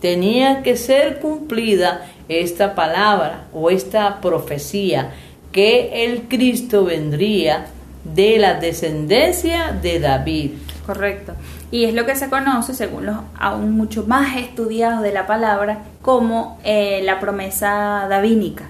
tenía 0.00 0.62
que 0.62 0.76
ser 0.76 1.18
cumplida 1.18 2.08
esta 2.28 2.76
palabra 2.76 3.48
o 3.52 3.68
esta 3.68 4.20
profecía 4.20 5.12
que 5.52 6.04
el 6.04 6.22
Cristo 6.22 6.84
vendría 6.84 7.66
de 8.04 8.38
la 8.38 8.54
descendencia 8.54 9.72
de 9.72 10.00
David. 10.00 10.52
Correcto. 10.86 11.34
Y 11.70 11.84
es 11.84 11.94
lo 11.94 12.04
que 12.04 12.16
se 12.16 12.28
conoce, 12.28 12.74
según 12.74 13.06
los 13.06 13.16
aún 13.38 13.72
mucho 13.72 14.04
más 14.06 14.36
estudiados 14.36 15.02
de 15.02 15.12
la 15.12 15.26
palabra, 15.26 15.84
como 16.02 16.58
eh, 16.64 17.00
la 17.04 17.20
promesa 17.20 18.06
davínica 18.08 18.64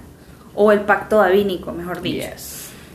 o 0.55 0.71
el 0.71 0.81
pacto 0.81 1.17
davínico, 1.17 1.71
mejor 1.71 2.01
dicho. 2.01 2.27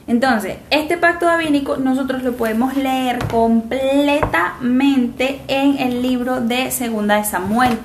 Entonces, 0.07 0.57
este 0.71 0.97
pacto 0.97 1.27
davínico 1.27 1.77
nosotros 1.77 2.23
lo 2.23 2.35
podemos 2.35 2.77
leer 2.77 3.19
completamente 3.31 5.41
en 5.49 5.79
el 5.79 6.01
libro 6.01 6.41
de 6.41 6.71
Segunda 6.71 7.17
de 7.17 7.25
Samuel. 7.25 7.77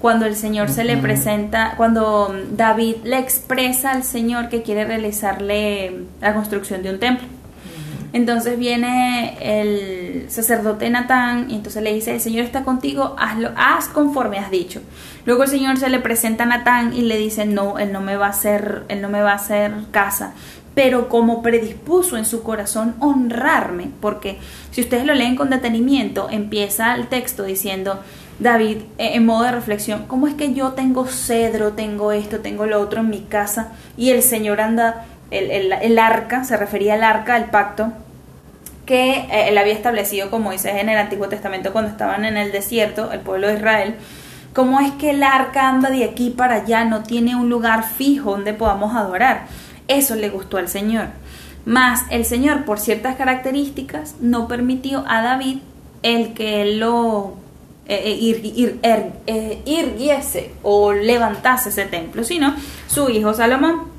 Cuando 0.00 0.26
el 0.26 0.36
Señor 0.36 0.68
se 0.68 0.84
le 0.84 0.96
presenta, 0.98 1.74
cuando 1.76 2.34
David 2.52 2.96
le 3.04 3.18
expresa 3.18 3.92
al 3.92 4.04
Señor 4.04 4.48
que 4.48 4.62
quiere 4.62 4.84
realizarle 4.84 6.04
la 6.20 6.34
construcción 6.34 6.82
de 6.82 6.90
un 6.90 6.98
templo. 6.98 7.26
Entonces 8.12 8.58
viene 8.58 9.36
el 9.40 10.30
sacerdote 10.30 10.88
Natán 10.88 11.50
y 11.50 11.54
entonces 11.54 11.82
le 11.82 11.92
dice, 11.92 12.14
el 12.14 12.20
Señor 12.20 12.44
está 12.44 12.62
contigo, 12.62 13.14
hazlo, 13.18 13.50
haz 13.56 13.88
conforme 13.88 14.38
has 14.38 14.50
dicho. 14.50 14.80
Luego 15.26 15.42
el 15.42 15.50
Señor 15.50 15.76
se 15.76 15.90
le 15.90 15.98
presenta 15.98 16.44
a 16.44 16.46
Natán 16.46 16.94
y 16.94 17.02
le 17.02 17.18
dice, 17.18 17.44
no, 17.44 17.78
él 17.78 17.92
no 17.92 18.00
me 18.00 18.16
va 18.16 18.26
a 18.26 18.30
hacer, 18.30 18.84
él 18.88 19.02
no 19.02 19.08
me 19.08 19.20
va 19.20 19.32
a 19.32 19.36
hacer 19.36 19.72
casa. 19.90 20.32
Pero 20.74 21.08
como 21.08 21.42
predispuso 21.42 22.16
en 22.16 22.24
su 22.24 22.42
corazón 22.42 22.94
honrarme, 23.00 23.90
porque 24.00 24.38
si 24.70 24.80
ustedes 24.80 25.04
lo 25.04 25.14
leen 25.14 25.36
con 25.36 25.50
detenimiento, 25.50 26.28
empieza 26.30 26.94
el 26.94 27.08
texto 27.08 27.42
diciendo, 27.42 28.00
David, 28.38 28.78
eh, 28.98 29.12
en 29.14 29.24
modo 29.24 29.44
de 29.44 29.52
reflexión, 29.52 30.04
¿cómo 30.06 30.26
es 30.26 30.34
que 30.34 30.52
yo 30.52 30.72
tengo 30.72 31.06
cedro, 31.06 31.72
tengo 31.72 32.12
esto, 32.12 32.40
tengo 32.40 32.66
lo 32.66 32.80
otro 32.80 33.00
en 33.00 33.08
mi 33.08 33.20
casa 33.20 33.72
y 33.96 34.10
el 34.10 34.22
Señor 34.22 34.60
anda, 34.60 35.06
el, 35.30 35.50
el, 35.50 35.72
el 35.72 35.98
arca, 35.98 36.44
se 36.44 36.56
refería 36.56 36.94
al 36.94 37.04
arca 37.04 37.34
del 37.34 37.50
pacto, 37.50 37.92
que 38.84 39.12
eh, 39.12 39.48
él 39.48 39.58
había 39.58 39.72
establecido 39.72 40.30
con 40.30 40.42
Moisés 40.42 40.76
en 40.76 40.88
el 40.88 40.98
Antiguo 40.98 41.28
Testamento 41.28 41.72
cuando 41.72 41.90
estaban 41.90 42.24
en 42.24 42.36
el 42.36 42.52
desierto, 42.52 43.10
el 43.10 43.20
pueblo 43.20 43.48
de 43.48 43.54
Israel, 43.54 43.96
cómo 44.52 44.80
es 44.80 44.92
que 44.92 45.10
el 45.10 45.22
arca 45.22 45.68
anda 45.68 45.90
de 45.90 46.04
aquí 46.04 46.30
para 46.30 46.56
allá, 46.56 46.84
no 46.84 47.02
tiene 47.02 47.36
un 47.36 47.48
lugar 47.48 47.84
fijo 47.84 48.32
donde 48.32 48.54
podamos 48.54 48.94
adorar. 48.94 49.46
Eso 49.88 50.14
le 50.14 50.30
gustó 50.30 50.56
al 50.56 50.68
Señor. 50.68 51.08
Más 51.64 52.04
el 52.10 52.24
Señor, 52.24 52.64
por 52.64 52.78
ciertas 52.78 53.16
características, 53.16 54.14
no 54.20 54.46
permitió 54.46 55.04
a 55.08 55.20
David 55.20 55.58
el 56.02 56.32
que 56.32 56.62
él 56.62 56.78
lo 56.78 57.34
eh, 57.88 58.10
ir, 58.10 58.40
ir, 58.44 58.78
er, 58.82 59.12
eh, 59.26 60.50
o 60.62 60.92
levantase 60.92 61.68
ese 61.68 61.86
templo, 61.86 62.24
sino 62.24 62.54
su 62.88 63.08
hijo 63.10 63.34
Salomón. 63.34 63.94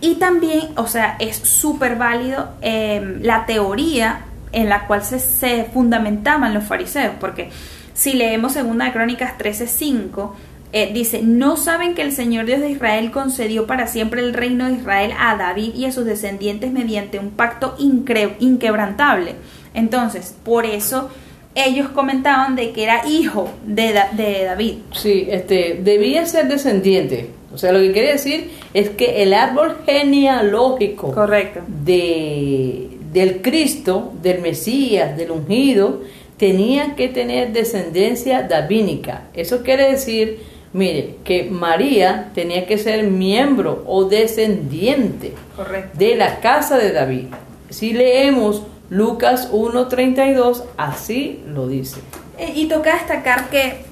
Y 0.00 0.16
también, 0.16 0.68
o 0.76 0.86
sea, 0.86 1.16
es 1.18 1.36
súper 1.36 1.96
válido 1.96 2.50
eh, 2.60 3.18
la 3.22 3.46
teoría 3.46 4.26
en 4.52 4.68
la 4.68 4.86
cual 4.86 5.02
se, 5.02 5.18
se, 5.18 5.64
fundamentaban 5.64 6.54
los 6.54 6.64
fariseos, 6.64 7.14
porque 7.18 7.50
si 7.94 8.12
leemos 8.12 8.52
segunda 8.52 8.84
de 8.84 8.92
Crónicas 8.92 9.38
13:5, 9.38 10.32
eh, 10.72 10.90
dice, 10.92 11.22
no 11.22 11.56
saben 11.56 11.94
que 11.94 12.02
el 12.02 12.12
Señor 12.12 12.44
Dios 12.44 12.60
de 12.60 12.70
Israel 12.70 13.10
concedió 13.10 13.66
para 13.66 13.86
siempre 13.86 14.20
el 14.20 14.34
reino 14.34 14.66
de 14.66 14.74
Israel 14.74 15.12
a 15.18 15.36
David 15.36 15.74
y 15.74 15.86
a 15.86 15.92
sus 15.92 16.04
descendientes 16.04 16.72
mediante 16.72 17.18
un 17.18 17.30
pacto 17.30 17.76
inquebrantable. 17.78 19.36
Entonces, 19.74 20.34
por 20.44 20.66
eso 20.66 21.10
ellos 21.56 21.88
comentaban 21.88 22.54
de 22.54 22.70
que 22.72 22.84
era 22.84 23.06
hijo 23.08 23.48
de, 23.64 23.92
da 23.92 24.10
de 24.12 24.44
David. 24.44 24.74
Sí, 24.92 25.26
este, 25.30 25.80
debía 25.82 26.26
ser 26.26 26.48
descendiente. 26.48 27.30
O 27.52 27.58
sea, 27.58 27.72
lo 27.72 27.80
que 27.80 27.92
quiere 27.92 28.12
decir 28.12 28.50
es 28.74 28.90
que 28.90 29.22
el 29.22 29.32
árbol 29.32 29.78
genealógico 29.86 31.12
Correcto. 31.12 31.60
De, 31.66 32.88
del 33.12 33.40
Cristo, 33.40 34.12
del 34.22 34.40
Mesías, 34.42 35.16
del 35.16 35.30
ungido, 35.30 36.02
tenía 36.36 36.94
que 36.94 37.08
tener 37.08 37.52
descendencia 37.52 38.42
davínica. 38.42 39.28
Eso 39.32 39.62
quiere 39.62 39.90
decir 39.90 40.38
Mire, 40.76 41.16
que 41.24 41.44
María 41.44 42.32
tenía 42.34 42.66
que 42.66 42.76
ser 42.76 43.04
miembro 43.04 43.82
o 43.86 44.04
descendiente 44.04 45.32
Correcto. 45.56 45.96
de 45.98 46.16
la 46.16 46.40
casa 46.40 46.76
de 46.76 46.92
David. 46.92 47.28
Si 47.70 47.94
leemos 47.94 48.62
Lucas 48.90 49.50
1.32, 49.52 50.62
así 50.76 51.42
lo 51.46 51.66
dice. 51.66 52.00
Eh, 52.38 52.52
Y 52.54 52.66
toca 52.66 52.94
destacar 52.94 53.48
que, 53.50 53.84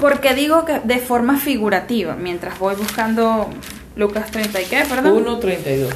porque 0.00 0.34
digo 0.34 0.64
que 0.64 0.80
de 0.80 0.98
forma 0.98 1.36
figurativa, 1.36 2.14
mientras 2.14 2.58
voy 2.58 2.74
buscando 2.74 3.48
Lucas 3.96 4.30
30 4.30 4.62
y 4.62 4.64
qué, 4.64 4.84
perdón. 4.88 5.24
1.32. 5.24 5.88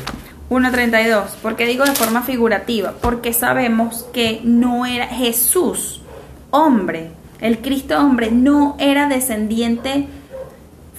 1.32, 0.49 1.25
porque 1.43 1.67
digo 1.67 1.85
de 1.85 1.93
forma 1.93 2.23
figurativa, 2.23 2.95
porque 3.01 3.33
sabemos 3.33 4.07
que 4.13 4.41
no 4.45 4.87
era 4.87 5.07
Jesús, 5.09 6.03
hombre, 6.51 7.11
el 7.41 7.59
Cristo 7.59 7.99
hombre, 7.99 8.31
no 8.31 8.77
era 8.79 9.09
descendiente 9.09 10.07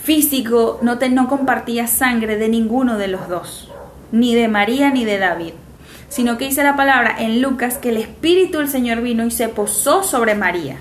físico, 0.03 0.79
no, 0.81 0.97
te, 0.97 1.09
no 1.09 1.29
compartía 1.29 1.87
sangre 1.87 2.37
de 2.37 2.49
ninguno 2.49 2.97
de 2.97 3.07
los 3.07 3.29
dos, 3.29 3.71
ni 4.11 4.35
de 4.35 4.47
María 4.47 4.89
ni 4.89 5.05
de 5.05 5.17
David, 5.17 5.53
sino 6.09 6.37
que 6.37 6.45
dice 6.45 6.63
la 6.63 6.75
palabra 6.75 7.15
en 7.19 7.41
Lucas 7.41 7.77
que 7.77 7.89
el 7.89 7.97
Espíritu 7.97 8.59
del 8.59 8.69
Señor 8.69 9.01
vino 9.01 9.25
y 9.25 9.31
se 9.31 9.49
posó 9.49 10.03
sobre 10.03 10.35
María. 10.35 10.77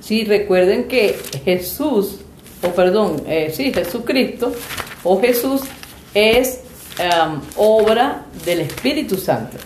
Sí, 0.00 0.24
recuerden 0.24 0.84
que 0.84 1.16
Jesús, 1.44 2.20
o 2.62 2.68
perdón, 2.68 3.22
eh, 3.26 3.52
sí, 3.54 3.72
Jesucristo, 3.72 4.52
o 5.02 5.20
Jesús 5.20 5.62
es 6.14 6.60
obra 7.56 8.26
del 8.44 8.60
Espíritu 8.60 9.16
Santo. 9.16 9.56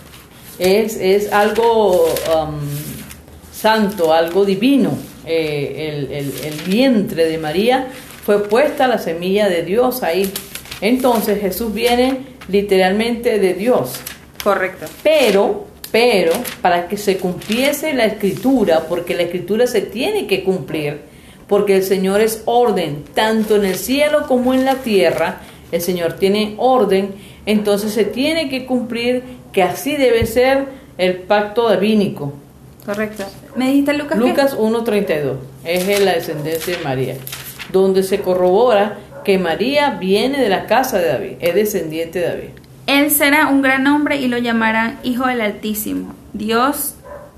Es, 0.57 0.95
es 0.97 1.31
algo 1.31 2.07
santo, 3.53 4.13
algo 4.13 4.45
divino. 4.45 4.91
Eh, 5.25 5.89
el, 6.09 6.11
el- 6.11 6.33
el 6.43 6.61
vientre 6.65 7.25
de 7.25 7.37
María 7.37 7.87
fue 8.25 8.43
puesta 8.47 8.87
la 8.87 8.97
semilla 8.97 9.47
de 9.49 9.63
Dios 9.63 10.01
ahí. 10.03 10.31
Entonces 10.81 11.39
Jesús 11.41 11.73
viene 11.73 12.21
literalmente 12.47 13.37
de 13.39 13.53
Dios. 13.53 13.91
Correcto. 14.43 14.85
Pero, 15.03 15.67
pero, 15.91 16.33
para 16.61 16.87
que 16.87 16.97
se 16.97 17.17
cumpliese 17.17 17.93
la 17.93 18.05
escritura, 18.05 18.85
porque 18.87 19.15
la 19.15 19.23
escritura 19.23 19.67
se 19.67 19.81
tiene 19.81 20.27
que 20.27 20.43
cumplir, 20.43 21.01
porque 21.47 21.75
el 21.75 21.83
Señor 21.83 22.21
es 22.21 22.43
orden, 22.45 23.03
tanto 23.13 23.55
en 23.55 23.65
el 23.65 23.75
cielo 23.75 24.27
como 24.27 24.53
en 24.53 24.65
la 24.65 24.75
tierra, 24.75 25.41
el 25.71 25.81
Señor 25.81 26.13
tiene 26.13 26.55
orden, 26.57 27.13
entonces 27.45 27.91
se 27.91 28.05
tiene 28.05 28.49
que 28.49 28.65
cumplir 28.65 29.23
que 29.51 29.63
así 29.63 29.95
debe 29.95 30.25
ser 30.25 30.65
el 30.97 31.15
pacto 31.17 31.69
davínico. 31.69 32.33
Correcto. 32.85 33.25
¿Me 33.55 33.67
dijiste 33.69 33.93
Lucas? 33.93 34.17
Lucas 34.17 34.57
1.32 34.57 35.35
es 35.65 35.99
la 36.01 36.13
descendencia 36.13 36.77
de 36.77 36.83
María, 36.83 37.15
donde 37.71 38.03
se 38.03 38.19
corrobora 38.21 38.97
que 39.23 39.37
María 39.37 39.91
viene 39.91 40.41
de 40.41 40.49
la 40.49 40.65
casa 40.65 40.97
de 40.97 41.07
David, 41.07 41.31
es 41.39 41.55
descendiente 41.55 42.19
de 42.19 42.27
David. 42.27 42.49
Él 42.89 43.11
será 43.11 43.47
un 43.47 43.61
gran 43.61 43.85
hombre 43.85 44.17
y 44.17 44.27
lo 44.27 44.39
llamarán 44.39 44.97
Hijo 45.03 45.27
del 45.27 45.41
Altísimo. 45.41 46.15
Dios, 46.33 46.95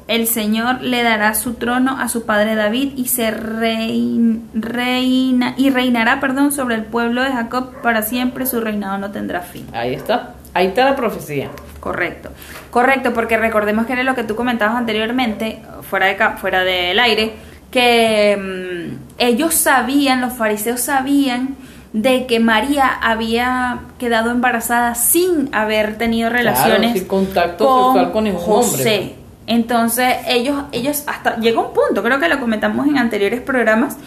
el 0.07 0.25
Señor, 0.27 0.81
le 0.81 1.03
dará 1.03 1.33
su 1.33 1.55
trono 1.55 1.99
a 1.99 2.07
su 2.07 2.25
padre 2.25 2.55
David 2.55 2.93
y 2.95 3.09
se 3.09 3.31
rein- 3.31 4.43
reina 4.53 5.53
y 5.57 5.69
reinará, 5.69 6.21
perdón, 6.21 6.53
sobre 6.53 6.75
el 6.75 6.83
pueblo 6.85 7.21
de 7.21 7.31
Jacob 7.31 7.73
para 7.81 8.01
siempre. 8.01 8.45
Su 8.45 8.61
reinado 8.61 8.97
no 8.97 9.11
tendrá 9.11 9.41
fin. 9.41 9.65
Ahí 9.73 9.93
está, 9.93 10.35
ahí 10.53 10.67
está 10.67 10.85
la 10.85 10.95
profecía. 10.95 11.49
Correcto, 11.81 12.29
correcto, 12.69 13.11
porque 13.13 13.37
recordemos 13.37 13.85
que 13.87 13.93
era 13.93 14.03
lo 14.03 14.15
que 14.15 14.23
tú 14.23 14.35
comentabas 14.35 14.75
anteriormente, 14.77 15.61
fuera 15.89 16.05
de 16.05 16.15
fuera 16.37 16.63
del 16.63 16.97
aire, 16.99 17.33
que 17.71 18.37
mm, 18.37 18.97
ellos 19.17 19.53
sabían, 19.55 20.21
los 20.21 20.31
fariseos 20.33 20.79
sabían 20.79 21.55
de 21.93 22.25
que 22.25 22.39
María 22.39 22.87
había 22.87 23.81
quedado 23.99 24.31
embarazada 24.31 24.95
sin 24.95 25.53
haber 25.53 25.97
tenido 25.97 26.29
relaciones 26.29 26.93
sin 26.93 27.07
contacto 27.07 27.93
sexual 27.93 28.11
con 28.11 28.23
ningún 28.23 28.41
hombre. 28.41 28.55
José. 28.55 29.15
Entonces 29.47 30.15
ellos, 30.27 30.63
ellos 30.71 31.03
hasta 31.07 31.37
llegó 31.37 31.67
un 31.67 31.73
punto, 31.73 32.01
creo 32.03 32.19
que 32.19 32.29
lo 32.29 32.39
comentamos 32.39 32.87
en 32.87 32.97
anteriores 32.97 33.41
programas, 33.41 33.97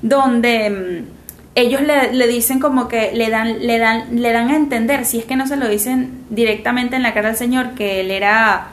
donde 0.00 0.70
mm, 0.70 1.14
ellos 1.56 1.82
le, 1.82 2.14
le 2.14 2.26
dicen 2.26 2.58
como 2.58 2.88
que 2.88 3.12
le 3.12 3.28
dan, 3.28 3.66
le 3.66 3.78
dan, 3.78 4.22
le 4.22 4.32
dan 4.32 4.48
a 4.48 4.56
entender, 4.56 5.04
si 5.04 5.18
es 5.18 5.24
que 5.24 5.36
no 5.36 5.46
se 5.46 5.56
lo 5.56 5.68
dicen 5.68 6.24
directamente 6.30 6.96
en 6.96 7.02
la 7.02 7.12
cara 7.12 7.30
al 7.30 7.36
Señor, 7.36 7.74
que 7.74 8.00
él 8.00 8.10
era 8.10 8.68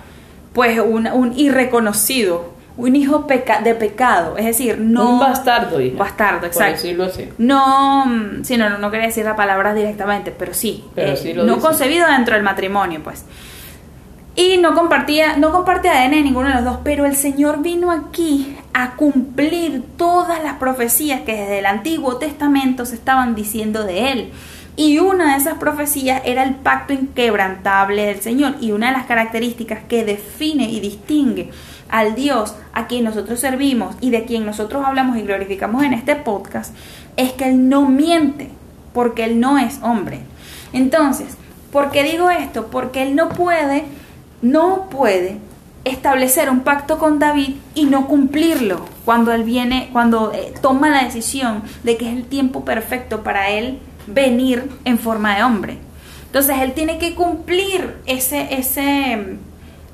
pues 0.53 0.79
un, 0.79 1.07
un 1.07 1.37
irreconocido, 1.37 2.53
un 2.81 2.95
hijo 2.95 3.27
peca- 3.27 3.61
de 3.61 3.75
pecado, 3.75 4.37
es 4.37 4.45
decir, 4.45 4.77
no 4.79 5.11
un 5.11 5.19
bastardo, 5.19 5.79
hija. 5.79 5.97
bastardo, 5.97 6.39
Por 6.39 6.47
exacto. 6.47 6.73
decirlo 6.73 7.03
así. 7.05 7.29
No, 7.37 8.05
mm, 8.05 8.43
sí, 8.43 8.57
no, 8.57 8.69
no, 8.69 8.77
no 8.79 8.91
quería 8.91 9.07
decir 9.07 9.23
la 9.25 9.35
palabra 9.35 9.73
directamente, 9.73 10.31
pero 10.31 10.53
sí, 10.53 10.83
Pero 10.95 11.13
eh, 11.13 11.17
sí 11.17 11.33
lo 11.33 11.43
no 11.45 11.55
dice. 11.55 11.67
concebido 11.67 12.07
dentro 12.07 12.35
del 12.35 12.43
matrimonio, 12.43 13.01
pues. 13.03 13.23
Y 14.35 14.57
no 14.57 14.73
compartía, 14.75 15.35
no 15.37 15.51
comparte 15.51 15.89
ADN 15.89 16.11
de 16.11 16.21
ninguno 16.21 16.47
de 16.47 16.55
los 16.55 16.63
dos, 16.63 16.77
pero 16.85 17.05
el 17.05 17.15
Señor 17.17 17.61
vino 17.61 17.91
aquí 17.91 18.55
a 18.73 18.91
cumplir 18.95 19.83
todas 19.97 20.41
las 20.41 20.53
profecías 20.55 21.21
que 21.21 21.33
desde 21.35 21.59
el 21.59 21.65
Antiguo 21.65 22.15
Testamento 22.15 22.85
se 22.85 22.95
estaban 22.95 23.35
diciendo 23.35 23.83
de 23.83 24.11
él. 24.13 24.29
Y 24.77 24.99
una 24.99 25.33
de 25.33 25.37
esas 25.37 25.55
profecías 25.55 26.21
era 26.23 26.43
el 26.43 26.55
pacto 26.55 26.93
inquebrantable 26.93 28.05
del 28.05 28.21
Señor. 28.21 28.55
Y 28.61 28.71
una 28.71 28.87
de 28.87 28.93
las 28.93 29.05
características 29.05 29.79
que 29.87 30.05
define 30.05 30.63
y 30.71 30.79
distingue 30.79 31.49
al 31.91 32.15
Dios 32.15 32.55
a 32.73 32.87
quien 32.87 33.03
nosotros 33.03 33.39
servimos 33.39 33.95
y 34.01 34.09
de 34.09 34.25
quien 34.25 34.45
nosotros 34.45 34.83
hablamos 34.85 35.17
y 35.17 35.21
glorificamos 35.21 35.83
en 35.83 35.93
este 35.93 36.15
podcast 36.15 36.73
es 37.17 37.33
que 37.33 37.49
Él 37.49 37.69
no 37.69 37.87
miente, 37.87 38.49
porque 38.93 39.25
Él 39.25 39.39
no 39.39 39.57
es 39.57 39.79
hombre. 39.83 40.21
Entonces, 40.73 41.37
¿por 41.71 41.91
qué 41.91 42.03
digo 42.03 42.29
esto? 42.29 42.67
Porque 42.67 43.03
Él 43.03 43.15
no 43.15 43.29
puede, 43.29 43.83
no 44.41 44.89
puede 44.89 45.37
establecer 45.83 46.49
un 46.49 46.61
pacto 46.61 46.97
con 46.97 47.19
David 47.19 47.55
y 47.75 47.85
no 47.85 48.07
cumplirlo 48.07 48.85
cuando 49.03 49.33
Él 49.33 49.43
viene, 49.43 49.89
cuando 49.91 50.31
eh, 50.33 50.53
toma 50.61 50.89
la 50.89 51.03
decisión 51.03 51.63
de 51.83 51.97
que 51.97 52.07
es 52.07 52.15
el 52.15 52.25
tiempo 52.25 52.63
perfecto 52.63 53.23
para 53.23 53.49
Él 53.49 53.79
venir 54.07 54.69
en 54.85 54.99
forma 54.99 55.35
de 55.35 55.43
hombre. 55.43 55.77
Entonces 56.27 56.57
Él 56.59 56.73
tiene 56.73 56.97
que 56.97 57.15
cumplir 57.15 57.97
ese, 58.05 58.53
ese, 58.53 59.37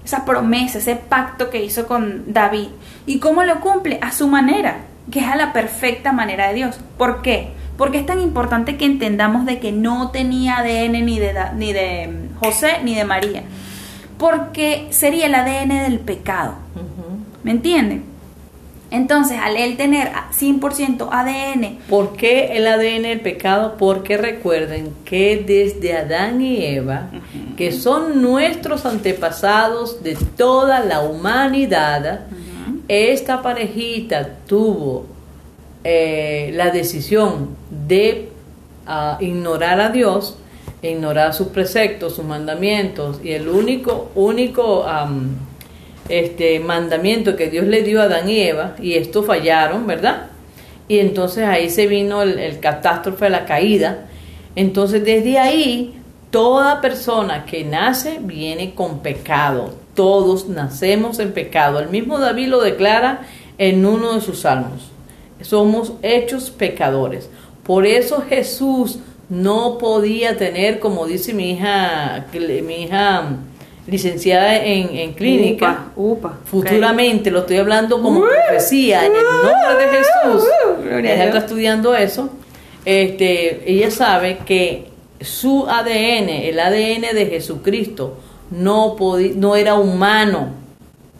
esa 0.08 0.24
promesa, 0.24 0.78
ese 0.78 0.96
pacto 0.96 1.50
que 1.50 1.65
hizo 1.65 1.86
con 1.86 2.32
David. 2.32 2.70
¿Y 3.06 3.20
cómo 3.20 3.43
lo 3.43 3.60
cumple? 3.60 4.00
A 4.02 4.13
su 4.13 4.30
manera, 4.30 4.78
que 5.12 5.20
es 5.20 5.28
a 5.28 5.36
la 5.36 5.52
perfecta 5.52 6.13
manera 6.13 6.48
de 6.48 6.54
Dios. 6.54 6.80
¿Por 6.98 7.22
qué? 7.22 7.50
Porque 7.78 8.00
es 8.00 8.06
tan 8.06 8.22
importante 8.22 8.78
que 8.78 8.86
entendamos 8.86 9.46
de 9.46 9.60
que 9.60 9.74
no 9.74 10.10
tenía 10.12 10.60
ADN 10.60 11.06
ni 11.06 11.20
de, 11.20 11.34
ni 11.58 11.74
de 11.74 12.08
mm, 12.08 12.39
José 12.39 12.78
ni 12.86 12.96
de 12.96 13.04
María. 13.04 13.43
Porque 14.17 14.88
sería 14.91 15.26
el 15.26 15.36
ADN 15.36 15.84
del 15.84 16.00
pecado. 16.00 16.56
¿Me 17.43 17.52
entienden? 17.52 18.06
Entonces, 18.89 19.38
al 19.41 19.58
él 19.58 19.76
tener 19.76 20.08
a- 20.08 20.30
100% 20.32 21.10
ADN, 21.12 21.80
¿Por 21.89 22.15
qué 22.15 22.56
el 22.58 22.65
ADN 22.67 23.04
del 23.10 23.19
pecado? 23.21 23.76
Porque 23.78 24.17
recuerden 24.17 24.93
que 25.04 25.43
desde 25.45 25.97
Adán 25.97 26.41
y 26.41 26.63
Eva, 26.65 27.10
que 27.58 27.71
son 27.73 28.21
nuestros 28.21 28.86
antepasados 28.86 30.04
de 30.04 30.15
toda 30.38 30.80
la 30.80 31.02
humanidad, 31.02 32.21
esta 32.88 33.41
parejita 33.41 34.30
tuvo 34.47 35.06
eh, 35.84 36.52
la 36.54 36.69
decisión 36.71 37.50
de 37.88 38.30
ah, 38.86 39.17
ignorar 39.19 39.82
a 39.82 39.89
Dios, 39.89 40.38
ignorar 40.82 41.34
sus 41.34 41.47
preceptos, 41.47 42.15
sus 42.15 42.26
mandamientos, 42.26 43.19
y 43.23 43.32
el 43.32 43.50
único, 43.50 44.12
único 44.15 44.86
am, 44.86 45.36
este 46.10 46.60
mandamiento 46.60 47.36
que 47.36 47.50
Dios 47.50 47.65
le 47.65 47.84
dio 47.84 48.02
a 48.02 48.06
Adán 48.06 48.30
y 48.30 48.39
Eva, 48.39 48.76
y 48.82 48.93
estos 48.93 49.26
fallaron, 49.26 49.88
¿verdad? 49.88 50.28
Y 50.88 51.00
entonces 51.00 51.46
ahí 51.46 51.70
se 51.70 51.88
vino 51.88 52.22
el, 52.22 52.39
el 52.39 52.60
catástrofe, 52.60 53.30
la 53.30 53.46
caída. 53.46 54.06
Entonces 54.56 55.04
desde 55.04 55.38
ahí, 55.38 55.98
toda 56.32 56.82
persona 56.82 57.46
que 57.46 57.63
nace 57.63 58.20
viene 58.22 58.74
con 58.74 59.00
pecado. 59.00 59.74
Todos 59.96 60.48
nacemos 60.48 61.20
en 61.20 61.34
pecado. 61.34 61.80
El 61.80 61.89
mismo 61.89 62.20
David 62.20 62.48
lo 62.48 62.62
declara 62.62 63.22
en 63.58 63.86
uno 63.86 64.13
de 64.13 64.22
sus 64.22 64.39
salmos. 64.39 64.91
Somos 65.41 65.93
hechos 66.02 66.50
pecadores. 66.50 67.30
Por 67.63 67.86
eso 67.86 68.24
Jesús 68.28 69.00
no 69.30 69.78
podía 69.78 70.38
tener, 70.38 70.80
como 70.80 71.06
dice 71.06 71.34
mi 71.34 71.52
hija, 71.52 72.26
mi 72.34 72.84
hija 72.84 73.24
licenciada 73.88 74.58
en, 74.58 74.95
en 74.95 75.13
clínica, 75.13 75.88
Upa, 75.95 76.30
upa, 76.30 76.38
futuramente, 76.45 77.32
lo 77.32 77.39
estoy 77.39 77.58
hablando 77.58 78.02
como 78.02 78.21
profecía, 78.21 79.06
en 79.06 79.13
el 79.15 79.23
nombre 79.23 79.86
de 79.86 79.97
Jesús. 79.97 80.50
Ella 81.13 81.26
está 81.26 81.38
estudiando 81.39 81.95
eso. 81.95 82.30
Este, 82.86 83.63
ella 83.71 83.89
sabe 83.91 84.39
que 84.45 84.86
su 85.21 85.65
ADN, 85.67 86.30
el 86.30 86.60
ADN 86.60 87.15
de 87.15 87.26
Jesucristo, 87.30 88.17
no, 88.52 88.95
no 89.36 89.56
era 89.56 89.76
humano, 89.76 90.50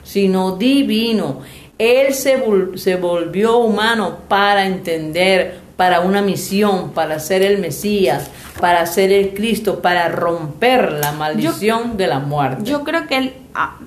sino 0.04 0.56
divino. 0.56 1.42
Él 1.78 2.14
se, 2.14 2.44
vol- 2.44 2.78
se 2.78 2.96
volvió 2.96 3.58
humano 3.58 4.18
para 4.28 4.66
entender, 4.66 5.60
para 5.78 6.02
una 6.02 6.22
misión, 6.22 6.92
para 6.92 7.20
ser 7.20 7.44
el 7.44 7.60
Mesías, 7.60 8.30
para 8.60 8.86
ser 8.88 9.12
el 9.12 9.34
Cristo, 9.34 9.82
para 9.82 10.10
romper 10.10 10.92
la 10.92 11.12
maldición 11.12 11.96
de 11.96 12.08
la 12.08 12.20
muerte. 12.20 12.64
Yo 12.64 12.84
creo 12.84 13.08
que 13.08 13.18
él, 13.18 13.34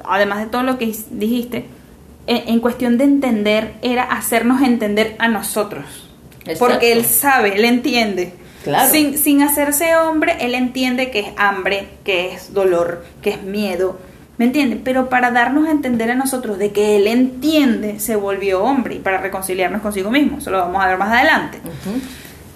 además 0.05 0.38
de 0.38 0.46
todo 0.46 0.62
lo 0.62 0.79
que 0.79 0.94
dijiste, 1.11 1.66
en 2.26 2.61
cuestión 2.61 2.96
de 2.96 3.05
entender, 3.05 3.74
era 3.83 4.05
hacernos 4.05 4.62
entender 4.62 5.16
a 5.18 5.26
nosotros. 5.26 5.85
Porque 6.59 6.92
él 6.92 7.05
sabe, 7.05 7.57
él 7.57 7.64
entiende. 7.64 8.35
Claro. 8.62 8.90
Sin, 8.90 9.18
sin 9.18 9.42
hacerse 9.42 9.96
hombre, 9.96 10.37
él 10.40 10.55
entiende 10.55 11.11
que 11.11 11.20
es 11.20 11.29
hambre, 11.38 11.88
que 12.05 12.35
es 12.35 12.53
dolor, 12.53 13.05
que 13.22 13.31
es 13.31 13.42
miedo, 13.42 13.98
¿Me 14.40 14.46
entiende? 14.46 14.81
Pero 14.83 15.11
para 15.11 15.31
darnos 15.33 15.68
a 15.68 15.70
entender 15.70 16.11
a 16.11 16.14
nosotros 16.14 16.57
de 16.57 16.72
que 16.72 16.96
Él 16.96 17.09
entiende, 17.09 18.00
se 18.00 18.16
volvió 18.16 18.64
hombre 18.64 18.94
y 18.94 18.98
para 18.98 19.18
reconciliarnos 19.18 19.83
consigo 19.83 20.11
mismo. 20.11 20.38
Eso 20.38 20.50
lo 20.50 20.57
vamos 20.61 20.83
a 20.83 20.87
ver 20.87 20.96
más 20.96 21.12
adelante. 21.12 21.59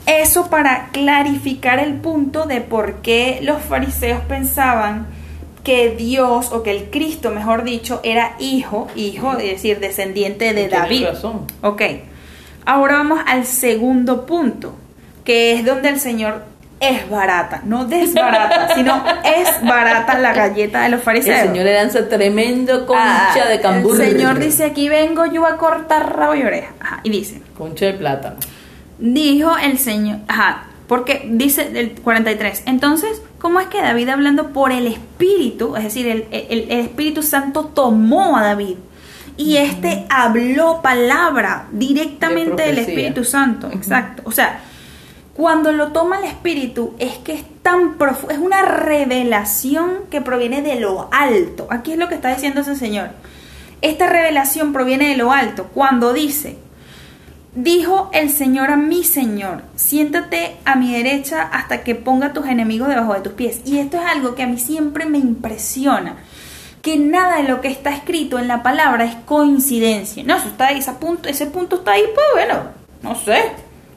Eso 0.07 0.49
para 0.49 0.88
clarificar 0.92 1.79
el 1.79 1.92
punto 1.97 2.47
de 2.47 2.62
por 2.62 3.03
qué 3.03 3.40
los 3.42 3.61
fariseos 3.61 4.23
pensaban 4.23 5.09
que 5.62 5.90
Dios, 5.94 6.53
o 6.53 6.62
que 6.62 6.70
el 6.70 6.88
Cristo, 6.88 7.33
mejor 7.33 7.64
dicho, 7.64 8.01
era 8.03 8.35
hijo, 8.38 8.88
hijo, 8.97 9.33
es 9.33 9.51
decir, 9.51 9.79
descendiente 9.79 10.55
de 10.55 10.70
David. 10.70 11.05
Razón. 11.09 11.42
Ok. 11.61 11.83
Ahora 12.64 12.94
vamos 12.94 13.20
al 13.27 13.44
segundo 13.44 14.25
punto, 14.25 14.75
que 15.23 15.53
es 15.53 15.66
donde 15.66 15.90
el 15.90 16.01
Señor 16.01 16.44
es 16.88 17.09
barata, 17.09 17.62
no 17.64 17.85
desbarata, 17.85 18.68
sino 18.75 19.03
es 19.25 19.49
barata 19.62 20.18
la 20.18 20.33
galleta 20.33 20.83
de 20.83 20.90
los 20.90 21.03
fariseos. 21.03 21.40
El 21.40 21.49
Señor 21.49 21.64
le 21.64 21.73
danza 21.73 22.09
tremendo 22.09 22.87
concha 22.87 23.44
ah, 23.44 23.49
de 23.49 23.61
cambur. 23.61 24.01
El 24.01 24.12
Señor 24.12 24.38
dice, 24.38 24.64
aquí 24.64 24.88
vengo 24.88 25.27
yo 25.27 25.47
a 25.47 25.57
cortar 25.57 26.16
rabo 26.16 26.35
y 26.35 26.42
oreja. 26.42 26.73
Ajá, 26.81 27.01
y 27.03 27.11
dice. 27.11 27.40
Concha 27.57 27.87
de 27.87 27.94
plátano. 27.94 28.37
Dijo 28.99 29.57
el 29.59 29.79
Señor, 29.79 30.18
ajá, 30.29 30.66
porque 30.87 31.27
dice 31.31 31.70
el 31.75 31.92
43, 31.92 32.64
entonces, 32.66 33.23
¿cómo 33.38 33.61
es 33.61 33.66
que 33.68 33.81
David 33.81 34.09
hablando 34.11 34.53
por 34.53 34.70
el 34.70 34.87
Espíritu, 34.87 35.77
es 35.77 35.85
decir, 35.85 36.07
el, 36.07 36.27
el, 36.31 36.70
Espíritu 36.70 37.23
Santo 37.23 37.64
tomó 37.75 38.37
a 38.37 38.42
David? 38.42 38.77
Y 39.37 39.57
este 39.57 40.07
habló 40.11 40.81
palabra 40.81 41.66
directamente 41.73 42.62
del 42.62 42.79
Espíritu 42.79 43.25
Santo, 43.25 43.68
exacto. 43.73 44.23
O 44.27 44.31
sea, 44.31 44.61
cuando 45.35 45.73
lo 45.73 45.88
toma 45.92 46.18
el 46.18 46.25
espíritu 46.25 46.94
es 46.99 47.18
que 47.18 47.35
es 47.35 47.44
tan 47.62 47.99
profundo, 47.99 48.33
es 48.33 48.38
una 48.38 48.62
revelación 48.62 50.05
que 50.11 50.20
proviene 50.20 50.62
de 50.62 50.77
lo 50.77 51.09
alto. 51.11 51.66
Aquí 51.70 51.92
es 51.92 51.99
lo 51.99 52.09
que 52.09 52.14
está 52.14 52.33
diciendo 52.33 52.61
ese 52.61 52.77
señor. 52.77 53.09
Esta 53.83 54.09
revelación 54.09 54.73
proviene 54.73 55.09
de 55.09 55.16
lo 55.16 55.33
alto. 55.33 55.70
Cuando 55.75 56.12
dice, 56.12 56.57
dijo 57.55 58.11
el 58.12 58.31
Señor 58.31 58.70
a 58.70 58.77
mi 58.77 59.03
Señor, 59.03 59.62
siéntate 59.75 60.57
a 60.64 60.77
mi 60.77 60.92
derecha 60.92 61.42
hasta 61.42 61.83
que 61.83 61.97
ponga 61.97 62.29
a 62.29 62.33
tus 62.33 62.47
enemigos 62.47 62.88
debajo 62.88 63.14
de 63.14 63.20
tus 63.20 63.33
pies. 63.33 63.61
Y 63.64 63.79
esto 63.79 63.99
es 63.99 64.05
algo 64.07 64.37
que 64.37 64.44
a 64.44 64.47
mí 64.47 64.59
siempre 64.59 65.05
me 65.05 65.18
impresiona. 65.18 66.16
Que 66.81 66.97
nada 66.97 67.38
de 67.38 67.49
lo 67.49 67.61
que 67.61 67.68
está 67.68 67.90
escrito 67.90 68.38
en 68.38 68.47
la 68.47 68.62
palabra 68.62 69.05
es 69.05 69.16
coincidencia. 69.27 70.23
No, 70.23 70.37
eso 70.37 70.49
está 70.49 70.68
ahí, 70.68 70.79
ese 70.79 70.92
punto, 70.92 71.29
ese 71.29 71.47
punto 71.47 71.77
está 71.77 71.92
ahí, 71.92 72.05
pues 72.14 72.27
bueno, 72.35 72.62
no 73.03 73.14
sé, 73.16 73.53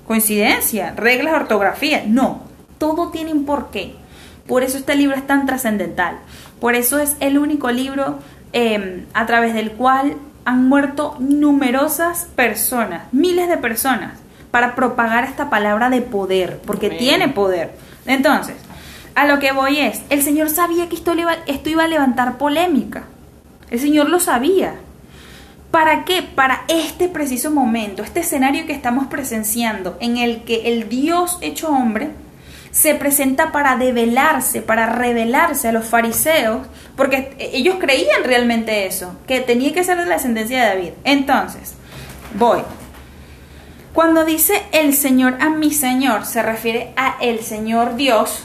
coincidencia, 0.08 0.94
reglas 0.96 1.34
ortografía. 1.36 2.04
No, 2.08 2.42
todo 2.78 3.10
tiene 3.10 3.34
un 3.34 3.46
porqué. 3.46 3.96
Por 4.48 4.64
eso 4.64 4.78
este 4.78 4.96
libro 4.96 5.16
es 5.16 5.28
tan 5.28 5.46
trascendental. 5.46 6.20
Por 6.60 6.76
eso 6.76 7.00
es 7.00 7.18
el 7.20 7.38
único 7.38 7.70
libro 7.70 8.20
em, 8.54 9.06
a 9.14 9.26
través 9.26 9.54
del 9.54 9.74
cual 9.74 10.16
han 10.46 10.70
muerto 10.70 11.18
numerosas 11.20 12.30
personas, 12.36 13.04
miles 13.12 13.50
de 13.50 13.58
personas, 13.58 14.14
para 14.50 14.76
propagar 14.76 15.26
esta 15.26 15.50
palabra 15.50 15.90
de 15.90 16.02
poder, 16.02 16.62
porque 16.66 16.90
tiene 16.90 17.28
poder. 17.28 17.72
Entonces, 18.06 18.56
a 19.14 19.28
lo 19.28 19.40
que 19.40 19.52
voy 19.52 19.80
es, 19.80 20.02
el 20.10 20.24
Señor 20.24 20.50
sabía 20.50 20.88
que 20.88 20.96
esto 20.96 21.14
iba 21.70 21.84
a 21.84 21.88
levantar 21.88 22.38
polémica. 22.38 23.04
El 23.70 23.82
Señor 23.82 24.10
lo 24.10 24.22
sabía. 24.22 24.76
¿Para 25.72 26.06
qué? 26.06 26.24
Para 26.24 26.64
este 26.68 27.08
preciso 27.08 27.52
momento, 27.52 28.04
este 28.04 28.22
escenario 28.22 28.66
que 28.66 28.74
estamos 28.74 29.08
presenciando, 29.08 29.98
en 30.00 30.18
el 30.18 30.44
que 30.44 30.70
el 30.70 30.90
Dios 30.90 31.38
hecho 31.42 31.70
hombre 31.70 32.12
se 32.72 32.94
presenta 32.94 33.52
para 33.52 33.76
develarse, 33.76 34.62
para 34.62 34.86
revelarse 34.86 35.68
a 35.68 35.72
los 35.72 35.86
fariseos, 35.86 36.68
porque 36.96 37.36
ellos 37.40 37.78
creían 37.80 38.24
realmente 38.24 38.86
eso, 38.86 39.16
que 39.26 39.40
tenía 39.40 39.74
que 39.74 39.84
ser 39.84 39.98
de 39.98 40.06
la 40.06 40.16
descendencia 40.16 40.62
de 40.62 40.68
David. 40.68 40.92
Entonces, 41.04 41.74
voy. 42.36 42.60
Cuando 43.94 44.26
dice 44.26 44.62
el 44.74 44.94
Señor 44.94 45.38
a 45.42 45.50
mi 45.50 45.72
Señor, 45.72 46.28
se 46.28 46.44
refiere 46.44 46.94
a 46.96 47.18
el 47.20 47.40
Señor 47.40 47.96
Dios. 47.96 48.44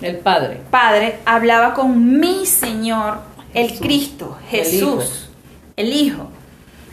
El 0.00 0.16
Padre. 0.16 0.60
Padre 0.72 1.20
hablaba 1.24 1.72
con 1.72 2.18
mi 2.18 2.46
Señor, 2.46 3.20
el 3.54 3.78
Cristo, 3.78 4.36
Jesús, 4.50 5.30
El 5.76 5.92
Hijo. 5.92 6.31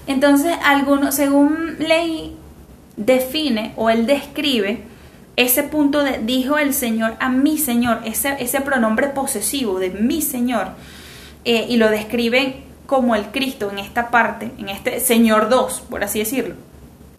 Entonces, 0.10 0.58
algunos, 0.64 1.14
según 1.14 1.76
ley 1.78 2.36
define 2.98 3.74
o 3.76 3.92
él 3.92 4.08
describe 4.08 4.82
ese 5.36 5.62
punto 5.62 6.04
de 6.04 6.18
dijo 6.18 6.58
el 6.58 6.74
Señor 6.74 7.14
a 7.20 7.30
mi 7.30 7.60
Señor, 7.60 8.00
ese, 8.04 8.36
ese 8.40 8.60
pronombre 8.62 9.10
posesivo 9.10 9.78
de 9.78 9.92
mi 9.92 10.24
Señor, 10.24 10.70
eh, 11.46 11.68
y 11.70 11.78
lo 11.78 11.92
describen 11.92 12.56
como 12.88 13.14
el 13.14 13.26
Cristo 13.26 13.70
en 13.72 13.78
esta 13.78 14.10
parte, 14.10 14.52
en 14.58 14.70
este 14.70 15.00
Señor 15.00 15.48
2, 15.48 15.82
por 15.92 16.04
así 16.04 16.18
decirlo, 16.18 16.56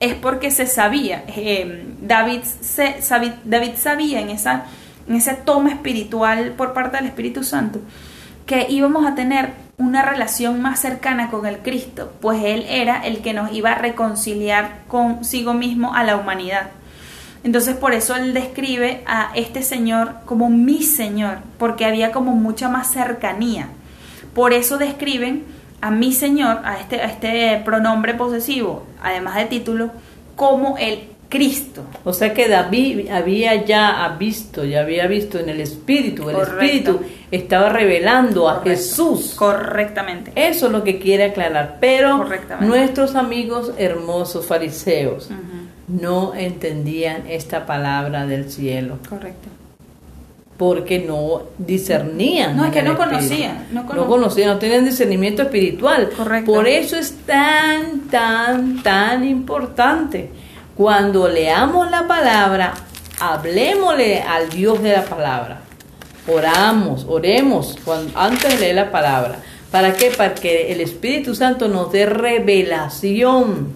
es 0.00 0.14
porque 0.14 0.50
se 0.50 0.66
sabía, 0.66 1.22
eh, 1.28 1.84
David, 2.02 2.40
se, 2.42 2.96
David 3.44 3.70
sabía 3.76 4.20
en, 4.20 4.30
esa, 4.30 4.64
en 5.06 5.14
ese 5.14 5.34
toma 5.34 5.70
espiritual 5.70 6.54
por 6.56 6.72
parte 6.72 6.96
del 6.96 7.06
Espíritu 7.06 7.44
Santo 7.44 7.78
que 8.46 8.66
íbamos 8.68 9.06
a 9.06 9.14
tener 9.14 9.52
una 9.80 10.02
relación 10.02 10.60
más 10.60 10.78
cercana 10.78 11.30
con 11.30 11.46
el 11.46 11.58
Cristo, 11.60 12.12
pues 12.20 12.44
Él 12.44 12.66
era 12.68 13.04
el 13.04 13.22
que 13.22 13.32
nos 13.32 13.50
iba 13.52 13.72
a 13.72 13.78
reconciliar 13.78 14.82
consigo 14.86 15.54
mismo 15.54 15.94
a 15.94 16.04
la 16.04 16.16
humanidad. 16.16 16.68
Entonces 17.44 17.74
por 17.76 17.94
eso 17.94 18.14
Él 18.14 18.34
describe 18.34 19.02
a 19.06 19.32
este 19.34 19.62
Señor 19.62 20.16
como 20.26 20.50
mi 20.50 20.82
Señor, 20.82 21.38
porque 21.58 21.86
había 21.86 22.12
como 22.12 22.32
mucha 22.32 22.68
más 22.68 22.92
cercanía. 22.92 23.68
Por 24.34 24.52
eso 24.52 24.76
describen 24.76 25.46
a 25.80 25.90
mi 25.90 26.12
Señor, 26.12 26.60
a 26.62 26.78
este, 26.78 27.02
este 27.02 27.62
pronombre 27.64 28.12
posesivo, 28.12 28.84
además 29.02 29.36
de 29.36 29.46
título, 29.46 29.92
como 30.36 30.76
el 30.76 31.08
Cristo. 31.30 31.84
O 32.04 32.12
sea 32.12 32.34
que 32.34 32.48
David 32.48 33.08
había 33.08 33.64
ya 33.64 34.14
visto, 34.18 34.64
ya 34.64 34.80
había 34.80 35.06
visto 35.06 35.38
en 35.38 35.48
el 35.48 35.60
Espíritu, 35.60 36.28
el 36.28 36.36
Espíritu 36.36 37.00
estaba 37.30 37.70
revelando 37.70 38.48
a 38.48 38.60
Jesús. 38.62 39.34
Correctamente. 39.36 40.32
Eso 40.34 40.66
es 40.66 40.72
lo 40.72 40.82
que 40.82 40.98
quiere 40.98 41.24
aclarar. 41.24 41.78
Pero 41.80 42.26
nuestros 42.60 43.14
amigos 43.14 43.72
hermosos 43.78 44.44
fariseos 44.44 45.30
no 45.86 46.34
entendían 46.34 47.22
esta 47.28 47.64
palabra 47.64 48.26
del 48.26 48.50
cielo. 48.50 48.98
Correcto. 49.08 49.48
Porque 50.56 50.98
no 50.98 51.44
discernían. 51.56 52.56
No, 52.56 52.66
es 52.66 52.72
que 52.72 52.82
no 52.82 52.96
conocían, 52.96 53.68
no 53.72 53.86
conocían. 53.86 54.48
No 54.48 54.58
tenían 54.58 54.84
discernimiento 54.84 55.42
espiritual. 55.42 56.10
Correcto. 56.14 56.52
Por 56.52 56.66
eso 56.66 56.96
es 56.96 57.14
tan, 57.24 58.08
tan, 58.10 58.82
tan 58.82 59.24
importante 59.24 60.28
cuando 60.80 61.28
leamos 61.28 61.90
la 61.90 62.08
palabra, 62.08 62.72
hablemosle 63.20 64.22
al 64.22 64.48
Dios 64.48 64.82
de 64.82 64.92
la 64.92 65.04
palabra. 65.04 65.60
Oramos, 66.26 67.04
oremos 67.06 67.76
cuando, 67.84 68.18
antes 68.18 68.54
de 68.54 68.60
leer 68.60 68.76
la 68.76 68.90
palabra. 68.90 69.36
¿Para 69.70 69.92
qué? 69.92 70.10
Para 70.10 70.34
que 70.34 70.72
el 70.72 70.80
Espíritu 70.80 71.34
Santo 71.34 71.68
nos 71.68 71.92
dé 71.92 72.06
revelación 72.06 73.74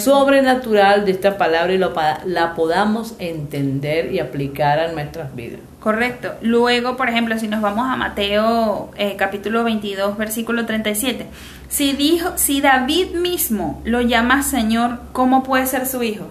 sobrenatural 0.00 1.04
de 1.04 1.10
esta 1.12 1.36
palabra 1.36 1.74
y 1.74 1.78
la 1.78 2.54
podamos 2.54 3.14
entender 3.18 4.10
y 4.10 4.18
aplicar 4.18 4.78
a 4.80 4.90
nuestras 4.90 5.36
vidas. 5.36 5.60
Correcto. 5.80 6.32
Luego, 6.40 6.96
por 6.96 7.10
ejemplo, 7.10 7.38
si 7.38 7.46
nos 7.46 7.60
vamos 7.60 7.86
a 7.86 7.96
Mateo 7.96 8.90
eh, 8.96 9.16
capítulo 9.18 9.64
22, 9.64 10.16
versículo 10.16 10.64
37. 10.64 11.26
Si, 11.68 11.92
dijo, 11.92 12.32
si 12.36 12.62
David 12.62 13.10
mismo 13.10 13.82
lo 13.84 14.00
llama 14.00 14.42
Señor, 14.42 15.00
¿cómo 15.12 15.42
puede 15.42 15.66
ser 15.66 15.86
su 15.86 16.02
hijo? 16.02 16.24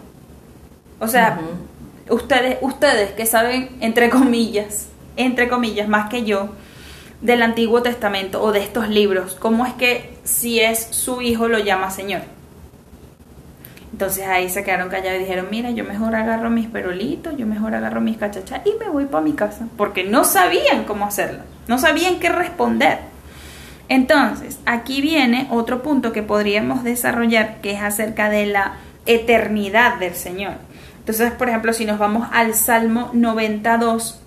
O 1.00 1.08
sea, 1.08 1.40
ustedes, 2.10 2.58
ustedes 2.62 3.12
que 3.12 3.26
saben, 3.26 3.70
entre 3.82 4.10
comillas, 4.10 4.88
entre 5.16 5.48
comillas, 5.48 5.88
más 5.88 6.10
que 6.10 6.24
yo, 6.24 6.50
del 7.22 7.42
Antiguo 7.42 7.82
Testamento 7.82 8.44
o 8.44 8.52
de 8.52 8.60
estos 8.60 8.90
libros, 8.90 9.36
¿cómo 9.36 9.66
es 9.66 9.74
que 9.74 10.18
si 10.24 10.60
es 10.60 10.88
su 10.92 11.22
hijo 11.22 11.48
lo 11.48 11.60
llama 11.60 11.90
Señor? 11.90 12.22
Entonces 13.92 14.28
ahí 14.28 14.50
se 14.50 14.64
quedaron 14.64 14.90
callados 14.90 15.18
y 15.18 15.24
dijeron, 15.24 15.48
mira, 15.50 15.72
yo 15.72 15.84
mejor 15.84 16.14
agarro 16.14 16.52
mis 16.52 16.68
perolitos, 16.68 17.36
yo 17.36 17.48
mejor 17.48 17.74
agarro 17.74 18.00
mis 18.02 18.18
cachachas 18.18 18.62
y 18.66 18.74
me 18.80 18.90
voy 18.90 19.06
para 19.06 19.24
mi 19.24 19.34
casa, 19.34 19.68
porque 19.76 20.04
no 20.04 20.24
sabían 20.24 20.84
cómo 20.84 21.06
hacerlo, 21.06 21.40
no 21.68 21.80
sabían 21.80 22.20
qué 22.20 22.30
responder. 22.30 23.00
Entonces, 23.90 24.60
aquí 24.66 25.02
viene 25.02 25.48
otro 25.50 25.82
punto 25.82 26.12
que 26.12 26.22
podríamos 26.22 26.84
desarrollar, 26.84 27.62
que 27.62 27.72
es 27.72 27.82
acerca 27.82 28.30
de 28.30 28.46
la 28.46 28.74
eternidad 29.08 29.98
del 29.98 30.14
Señor. 30.14 30.67
Entonces, 31.08 31.32
por 31.32 31.48
ejemplo, 31.48 31.72
si 31.72 31.86
nos 31.86 32.00
vamos 32.00 32.28
al 32.34 32.54
Salmo 32.54 33.12
92, 33.14 34.20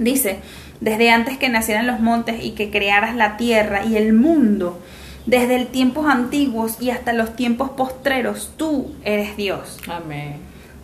dice, 0.00 0.40
desde 0.80 1.12
antes 1.12 1.38
que 1.38 1.48
nacieran 1.48 1.86
los 1.86 2.00
montes 2.00 2.42
y 2.42 2.56
que 2.56 2.68
crearas 2.68 3.14
la 3.14 3.36
tierra 3.36 3.84
y 3.84 3.96
el 3.96 4.12
mundo, 4.12 4.82
desde 5.26 5.54
el 5.54 5.68
tiempos 5.68 6.06
antiguos 6.06 6.82
y 6.82 6.90
hasta 6.90 7.12
los 7.12 7.36
tiempos 7.36 7.70
postreros, 7.70 8.54
tú 8.56 8.92
eres 9.04 9.36
Dios. 9.36 9.78
Amén. 9.88 10.38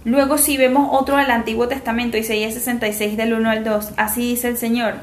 Luego 0.05 0.39
si 0.39 0.57
vemos 0.57 0.91
otro 0.93 1.17
del 1.17 1.33
Antiguo 1.33 1.67
Testamento, 1.67 2.17
Isaías 2.17 2.55
66 2.55 3.17
del 3.17 3.33
1 3.33 3.51
al 3.51 3.65
2, 3.65 3.95
así 3.97 4.21
dice 4.21 4.47
el 4.47 4.57
Señor, 4.57 4.95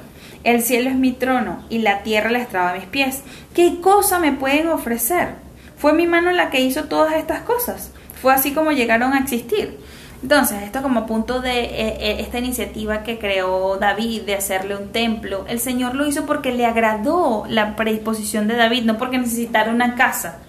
el 0.45 0.62
cielo 0.62 0.89
es 0.89 0.95
mi 0.95 1.12
trono 1.12 1.65
y 1.69 1.79
la 1.79 2.01
tierra 2.03 2.31
la 2.31 2.39
estraba 2.39 2.69
a 2.69 2.75
mis 2.75 2.86
pies. 2.86 3.23
¿Qué 3.53 3.81
cosa 3.81 4.19
me 4.19 4.31
pueden 4.31 4.69
ofrecer? 4.69 5.31
Fue 5.77 5.91
mi 5.91 6.07
mano 6.07 6.31
la 6.31 6.49
que 6.49 6.62
hizo 6.62 6.86
todas 6.86 7.15
estas 7.15 7.41
cosas. 7.41 7.91
Fue 8.21 8.33
así 8.33 8.53
como 8.53 8.71
llegaron 8.71 9.12
a 9.12 9.19
existir. 9.19 9.79
Entonces, 10.23 10.63
esto 10.63 10.81
como 10.81 11.05
punto 11.05 11.41
de 11.41 11.65
eh, 11.65 11.97
eh, 11.99 12.15
esta 12.21 12.39
iniciativa 12.39 13.03
que 13.03 13.19
creó 13.19 13.77
David 13.77 14.21
de 14.21 14.36
hacerle 14.36 14.77
un 14.77 14.93
templo, 14.93 15.45
el 15.49 15.59
Señor 15.59 15.95
lo 15.95 16.07
hizo 16.07 16.25
porque 16.25 16.53
le 16.53 16.65
agradó 16.65 17.43
la 17.49 17.75
predisposición 17.75 18.47
de 18.47 18.55
David, 18.55 18.83
no 18.83 18.97
porque 18.97 19.17
necesitara 19.17 19.69
una 19.69 19.95
casa. 19.95 20.39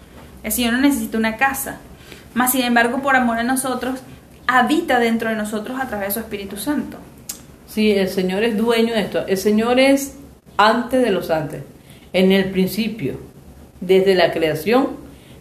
El 0.44 0.52
Señor 0.52 0.74
no 0.74 0.80
necesita 0.80 1.18
una 1.18 1.36
casa. 1.36 1.80
Mas, 2.34 2.52
sin 2.52 2.62
embargo, 2.62 3.02
por 3.02 3.16
amor 3.16 3.38
a 3.38 3.42
nosotros, 3.42 3.98
habita 4.46 5.00
dentro 5.00 5.30
de 5.30 5.34
nosotros 5.34 5.80
a 5.80 5.88
través 5.88 6.08
de 6.08 6.14
su 6.14 6.20
Espíritu 6.20 6.56
Santo. 6.56 6.98
Sí, 7.66 7.90
el 7.90 8.08
Señor 8.08 8.44
es 8.44 8.56
dueño 8.56 8.94
de 8.94 9.00
esto. 9.00 9.26
El 9.26 9.38
Señor 9.38 9.80
es 9.80 10.14
antes 10.56 11.02
de 11.02 11.10
los 11.10 11.30
antes. 11.30 11.64
En 12.12 12.30
el 12.30 12.52
principio, 12.52 13.18
desde 13.80 14.14
la 14.14 14.30
creación, 14.30 14.90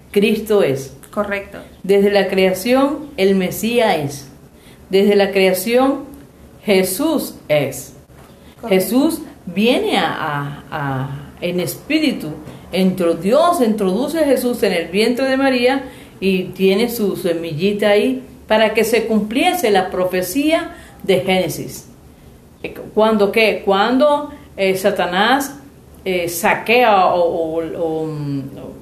Cristo 0.10 0.64
es. 0.64 0.98
Correcto. 1.14 1.60
Desde 1.84 2.10
la 2.12 2.28
creación, 2.28 3.10
el 3.18 3.36
Mesías 3.36 3.98
es. 3.98 4.28
Desde 4.90 5.16
la 5.16 5.32
creación, 5.32 6.06
Jesús 6.64 7.36
es. 7.48 7.94
Correcto. 8.60 8.68
Jesús 8.70 9.22
viene 9.46 9.98
a, 9.98 10.08
a- 10.12 10.64
a- 10.72 11.30
en 11.42 11.60
espíritu. 11.60 12.30
Entro, 12.72 13.14
Dios 13.16 13.62
introduce 13.62 14.20
a 14.20 14.26
Jesús 14.26 14.64
en 14.64 14.74
el 14.74 14.88
vientre 14.88 15.28
de 15.28 15.38
María 15.38 15.84
y 16.20 16.44
tiene 16.46 16.90
su 16.90 17.16
semillita 17.18 17.90
ahí 17.90 18.24
para 18.48 18.74
que 18.74 18.84
se 18.84 19.06
cumpliese 19.06 19.70
la 19.72 19.92
profecía 19.92 20.76
de 21.04 21.20
Génesis. 21.20 21.88
Eh, 22.64 22.74
Cuando 22.94 23.32
qué? 23.32 23.62
Cuando 23.66 24.32
eh, 24.58 24.76
Satanás 24.78 25.56
eh, 26.06 26.28
saquea 26.30 27.08
o, 27.08 27.22
o- 27.22 27.64
o, 27.78 28.08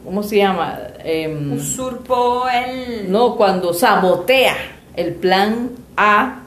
¿cómo 0.05 0.23
se 0.23 0.37
llama? 0.37 0.79
Em, 1.03 1.53
Usurpó 1.53 2.43
el... 2.49 3.11
no, 3.11 3.35
cuando 3.35 3.73
sabotea 3.73 4.55
el 4.95 5.13
plan 5.15 5.69
A 5.97 6.43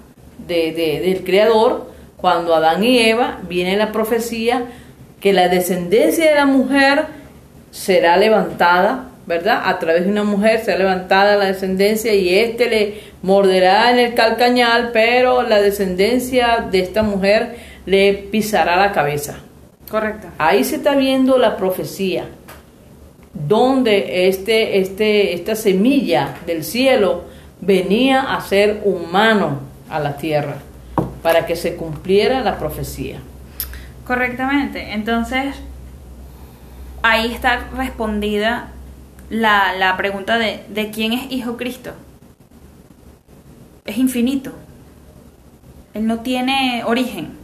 de, 0.46 0.72
de- 0.72 1.00
del 1.00 1.24
Creador, 1.24 1.90
cuando 2.16 2.54
Adán 2.54 2.82
y 2.84 2.98
Eva 3.00 3.38
viene 3.48 3.76
la 3.76 3.92
profecía 3.92 4.64
que 5.20 5.32
la 5.32 5.48
descendencia 5.48 6.28
de 6.28 6.34
la 6.34 6.46
mujer 6.46 7.06
será 7.70 8.16
levantada, 8.16 9.08
¿verdad? 9.26 9.62
A 9.64 9.78
través 9.78 10.04
de 10.04 10.10
una 10.10 10.24
mujer 10.24 10.60
será 10.64 10.78
levantada 10.78 11.36
la 11.36 11.46
descendencia 11.46 12.12
y 12.14 12.34
éste 12.38 12.68
le 12.68 13.00
morderá 13.22 13.90
en 13.90 13.98
el 13.98 14.14
calcañal, 14.14 14.90
pero 14.92 15.42
la 15.42 15.60
descendencia 15.62 16.66
de 16.70 16.80
esta 16.80 17.02
mujer 17.02 17.56
le 17.86 18.12
pisará 18.14 18.76
la 18.76 18.92
cabeza. 18.92 19.38
Correcto. 19.94 20.26
Ahí 20.38 20.64
se 20.64 20.74
está 20.74 20.96
viendo 20.96 21.38
la 21.38 21.56
profecía, 21.56 22.24
donde 23.32 24.26
este, 24.26 24.80
este, 24.80 25.34
esta 25.34 25.54
semilla 25.54 26.34
del 26.46 26.64
cielo 26.64 27.26
venía 27.60 28.34
a 28.34 28.40
ser 28.40 28.82
humano 28.84 29.60
a 29.88 30.00
la 30.00 30.16
tierra, 30.16 30.56
para 31.22 31.46
que 31.46 31.54
se 31.54 31.76
cumpliera 31.76 32.40
la 32.40 32.58
profecía. 32.58 33.20
Correctamente. 34.04 34.94
Entonces, 34.94 35.54
ahí 37.04 37.32
está 37.32 37.68
respondida 37.76 38.72
la, 39.30 39.74
la 39.78 39.96
pregunta 39.96 40.38
de, 40.38 40.64
de 40.70 40.90
quién 40.90 41.12
es 41.12 41.30
Hijo 41.30 41.56
Cristo. 41.56 41.92
Es 43.84 43.96
infinito. 43.96 44.50
Él 45.94 46.08
no 46.08 46.18
tiene 46.18 46.82
origen. 46.84 47.43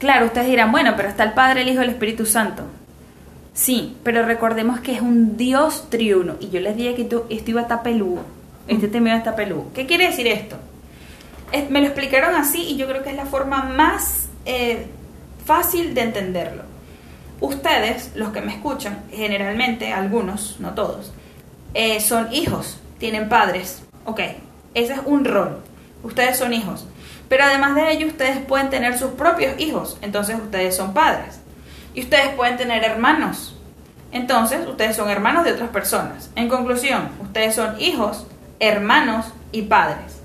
Claro, 0.00 0.26
ustedes 0.26 0.48
dirán, 0.48 0.72
bueno, 0.72 0.94
pero 0.96 1.08
está 1.08 1.22
el 1.22 1.32
Padre, 1.34 1.62
el 1.62 1.68
Hijo 1.68 1.80
y 1.82 1.84
el 1.84 1.90
Espíritu 1.90 2.26
Santo. 2.26 2.64
Sí, 3.54 3.96
pero 4.02 4.24
recordemos 4.24 4.80
que 4.80 4.94
es 4.94 5.00
un 5.02 5.36
Dios 5.36 5.88
triuno. 5.90 6.34
Y 6.40 6.48
yo 6.50 6.58
les 6.60 6.76
dije 6.76 6.94
que 6.94 7.02
esto, 7.02 7.26
esto 7.30 7.50
iba 7.52 7.60
a 7.60 7.64
estar 7.64 7.82
peludo. 7.82 8.22
Este 8.66 8.88
tema 8.88 9.08
iba 9.08 9.16
a 9.16 9.18
estar 9.18 9.36
peludo. 9.36 9.66
¿Qué 9.74 9.86
quiere 9.86 10.06
decir 10.08 10.26
esto? 10.26 10.56
Es- 11.52 11.68
me 11.70 11.80
lo 11.80 11.86
explicaron 11.86 12.34
así 12.34 12.62
y 12.62 12.76
yo 12.76 12.88
creo 12.88 13.02
que 13.02 13.10
es 13.10 13.16
la 13.16 13.26
forma 13.26 13.62
más 13.64 14.28
eh, 14.46 14.86
fácil 15.44 15.92
de 15.94 16.00
entenderlo. 16.02 16.62
Ustedes, 17.40 18.12
los 18.14 18.30
que 18.30 18.40
me 18.40 18.52
escuchan, 18.54 19.02
generalmente, 19.10 19.92
algunos, 19.92 20.56
no 20.60 20.72
todos, 20.74 21.12
eh, 21.74 22.00
son 22.00 22.32
hijos, 22.32 22.78
tienen 22.98 23.28
padres. 23.28 23.82
Ok, 24.06 24.20
ese 24.74 24.92
es 24.94 25.00
un 25.04 25.24
rol. 25.24 25.58
Ustedes 26.02 26.36
son 26.38 26.52
hijos. 26.54 26.86
Pero 27.30 27.44
además 27.44 27.76
de 27.76 27.92
ello, 27.92 28.08
ustedes 28.08 28.38
pueden 28.38 28.70
tener 28.70 28.98
sus 28.98 29.12
propios 29.12 29.54
hijos. 29.60 29.96
Entonces 30.02 30.34
ustedes 30.34 30.76
son 30.76 30.92
padres. 30.92 31.38
Y 31.94 32.02
ustedes 32.02 32.30
pueden 32.34 32.56
tener 32.56 32.82
hermanos. 32.82 33.56
Entonces 34.10 34.66
ustedes 34.66 34.96
son 34.96 35.08
hermanos 35.08 35.44
de 35.44 35.52
otras 35.52 35.70
personas. 35.70 36.32
En 36.34 36.48
conclusión, 36.48 37.08
ustedes 37.22 37.54
son 37.54 37.80
hijos, 37.80 38.26
hermanos 38.58 39.26
y 39.52 39.62
padres. 39.62 40.20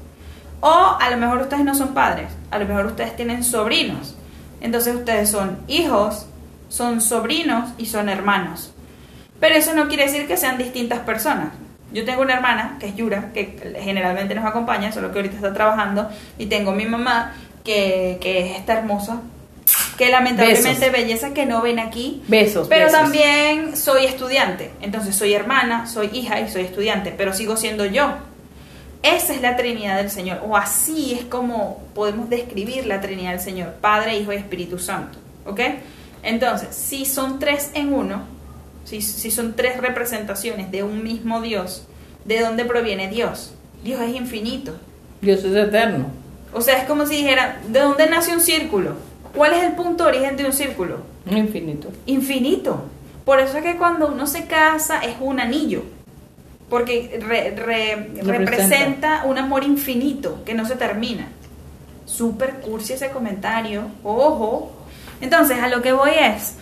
O 0.61 0.97
a 0.99 1.07
lo 1.11 1.17
mejor 1.17 1.43
ustedes 1.43 1.63
no 1.63 1.75
son 1.75 1.93
padres, 1.93 2.31
a 2.49 2.57
lo 2.57 2.65
mejor 2.65 2.87
ustedes 2.87 3.15
tienen 3.15 3.43
sobrinos. 3.43 4.15
Entonces 4.59 4.95
ustedes 4.95 5.29
son 5.29 5.59
hijos, 5.67 6.25
son 6.69 7.01
sobrinos 7.01 7.69
y 7.77 7.85
son 7.85 8.09
hermanos. 8.09 8.73
Pero 9.39 9.53
eso 9.53 9.75
no 9.75 9.87
quiere 9.89 10.05
decir 10.05 10.27
que 10.27 10.37
sean 10.37 10.57
distintas 10.57 11.01
personas. 11.01 11.49
Yo 11.95 12.03
tengo 12.03 12.21
una 12.21 12.33
hermana, 12.33 12.75
que 12.77 12.87
es 12.87 12.95
Yura, 12.95 13.31
que 13.33 13.57
generalmente 13.81 14.35
nos 14.35 14.43
acompaña, 14.45 14.91
solo 14.91 15.13
que 15.13 15.19
ahorita 15.19 15.37
está 15.37 15.53
trabajando, 15.53 16.09
y 16.37 16.47
tengo 16.47 16.73
mi 16.73 16.85
mamá, 16.85 17.33
que, 17.63 18.17
que 18.19 18.39
es 18.51 18.57
esta 18.57 18.73
hermosa, 18.73 19.21
que 19.97 20.09
lamentablemente 20.09 20.89
Besos. 20.89 20.91
belleza 20.91 21.33
que 21.33 21.45
no 21.45 21.61
ven 21.61 21.79
aquí, 21.79 22.21
Besos. 22.27 22.67
pero 22.67 22.87
besos. 22.87 22.99
también 22.99 23.77
soy 23.77 24.03
estudiante, 24.05 24.71
entonces 24.81 25.15
soy 25.15 25.33
hermana, 25.33 25.87
soy 25.87 26.09
hija 26.11 26.41
y 26.41 26.49
soy 26.49 26.63
estudiante, 26.63 27.13
pero 27.17 27.33
sigo 27.33 27.55
siendo 27.55 27.85
yo. 27.85 28.13
Esa 29.01 29.33
es 29.33 29.41
la 29.41 29.55
Trinidad 29.55 29.95
del 29.95 30.09
Señor, 30.09 30.41
o 30.45 30.57
así 30.57 31.13
es 31.13 31.23
como 31.23 31.81
podemos 31.95 32.29
describir 32.29 32.87
la 32.87 32.99
Trinidad 32.99 33.31
del 33.31 33.39
Señor, 33.39 33.75
Padre, 33.79 34.17
Hijo 34.17 34.33
y 34.33 34.35
Espíritu 34.35 34.79
Santo. 34.79 35.17
¿Ok? 35.45 35.61
Entonces, 36.23 36.75
si 36.75 37.05
son 37.05 37.39
tres 37.39 37.71
en 37.73 37.93
uno, 37.93 38.34
si, 38.85 39.01
si 39.01 39.29
son 39.31 39.53
tres 39.55 39.77
representaciones 39.81 40.71
de 40.71 40.83
un 40.83 41.03
mismo 41.03 41.41
Dios, 41.41 41.83
¿de 42.23 42.39
dónde 42.39 42.63
proviene 42.65 43.09
Dios? 43.09 43.53
Dios 43.83 43.99
es 44.01 44.15
infinito. 44.15 44.75
Dios 45.21 45.43
es 45.43 45.55
eterno. 45.55 46.05
O 46.53 46.61
sea, 46.61 46.77
es 46.77 46.85
como 46.85 47.05
si 47.05 47.17
dijera, 47.17 47.59
¿de 47.67 47.79
dónde 47.81 48.09
nace 48.09 48.33
un 48.33 48.39
círculo? 48.39 48.95
¿Cuál 49.35 49.53
es 49.53 49.63
el 49.63 49.73
punto 49.73 50.05
de 50.05 50.11
origen 50.11 50.37
de 50.37 50.45
un 50.45 50.53
círculo? 50.53 50.99
Infinito. 51.29 51.89
infinito. 52.05 52.83
Por 53.25 53.39
eso 53.39 53.57
es 53.57 53.63
que 53.63 53.75
cuando 53.75 54.07
uno 54.07 54.25
se 54.27 54.45
casa 54.45 54.99
es 54.99 55.15
un 55.19 55.39
anillo, 55.39 55.83
porque 56.69 57.19
re- 57.21 57.51
re- 57.55 57.95
Representa. 57.95 58.33
representa 58.39 59.23
un 59.25 59.37
amor 59.37 59.63
infinito 59.63 60.43
que 60.45 60.53
no 60.53 60.65
se 60.65 60.75
termina. 60.75 61.27
Super 62.05 62.55
cursi 62.61 62.93
ese 62.93 63.09
comentario, 63.09 63.83
ojo. 64.03 64.71
Entonces, 65.21 65.57
a 65.59 65.67
lo 65.69 65.81
que 65.81 65.91
voy 65.93 66.11
es, 66.19 66.53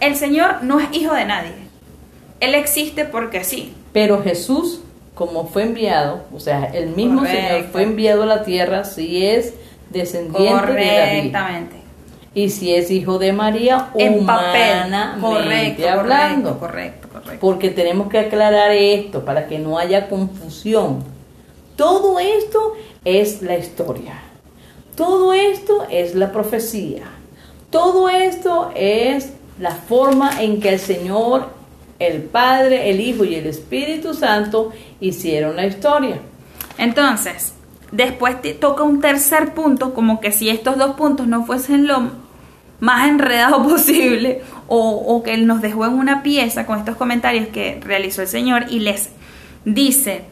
el 0.00 0.14
Señor 0.16 0.62
no 0.62 0.78
es 0.80 0.88
hijo 0.92 1.12
de 1.14 1.24
nadie. 1.24 1.52
Él 2.42 2.54
existe 2.54 3.04
porque 3.04 3.44
sí. 3.44 3.72
Pero 3.92 4.22
Jesús, 4.22 4.80
como 5.14 5.46
fue 5.46 5.62
enviado, 5.62 6.22
o 6.34 6.40
sea, 6.40 6.64
el 6.64 6.88
mismo 6.88 7.20
Correcto. 7.20 7.48
Señor 7.48 7.64
fue 7.70 7.82
enviado 7.84 8.22
a 8.24 8.26
la 8.26 8.42
tierra, 8.42 8.84
si 8.84 9.24
es 9.24 9.54
descendiente 9.90 10.72
de 10.72 10.86
David. 10.86 11.18
Correctamente. 11.32 11.76
Y 12.34 12.48
si 12.48 12.74
es 12.74 12.90
hijo 12.90 13.18
de 13.18 13.32
María, 13.32 13.90
En 13.94 14.24
papel. 14.26 14.86
humanamente 14.86 15.82
Correcto, 15.82 15.88
hablando. 16.00 16.58
correcto, 16.58 17.08
correcto, 17.08 17.08
correcto. 17.12 17.40
Porque 17.40 17.70
tenemos 17.70 18.08
que 18.08 18.18
aclarar 18.18 18.70
esto 18.72 19.24
para 19.24 19.46
que 19.46 19.58
no 19.58 19.78
haya 19.78 20.08
confusión. 20.08 21.04
Todo 21.76 22.18
esto 22.18 22.72
es 23.04 23.42
la 23.42 23.58
historia. 23.58 24.14
Todo 24.96 25.32
esto 25.32 25.86
es 25.90 26.14
la 26.14 26.32
profecía. 26.32 27.04
Todo 27.70 28.08
esto 28.08 28.70
es 28.74 29.32
la 29.58 29.70
forma 29.72 30.42
en 30.42 30.60
que 30.60 30.70
el 30.70 30.78
Señor, 30.80 31.48
el 32.06 32.22
Padre, 32.22 32.90
el 32.90 33.00
Hijo 33.00 33.24
y 33.24 33.34
el 33.34 33.46
Espíritu 33.46 34.14
Santo 34.14 34.72
hicieron 35.00 35.56
la 35.56 35.66
historia. 35.66 36.20
Entonces, 36.78 37.54
después 37.90 38.36
toca 38.60 38.82
un 38.82 39.00
tercer 39.00 39.54
punto, 39.54 39.94
como 39.94 40.20
que 40.20 40.32
si 40.32 40.48
estos 40.48 40.78
dos 40.78 40.96
puntos 40.96 41.26
no 41.26 41.44
fuesen 41.44 41.86
lo 41.86 42.10
más 42.80 43.08
enredado 43.08 43.62
posible, 43.68 44.42
o, 44.66 44.90
o 44.90 45.22
que 45.22 45.34
él 45.34 45.46
nos 45.46 45.60
dejó 45.60 45.84
en 45.86 45.92
una 45.92 46.22
pieza 46.22 46.66
con 46.66 46.78
estos 46.78 46.96
comentarios 46.96 47.48
que 47.48 47.80
realizó 47.84 48.22
el 48.22 48.28
Señor 48.28 48.66
y 48.70 48.80
les 48.80 49.10
dice, 49.64 50.24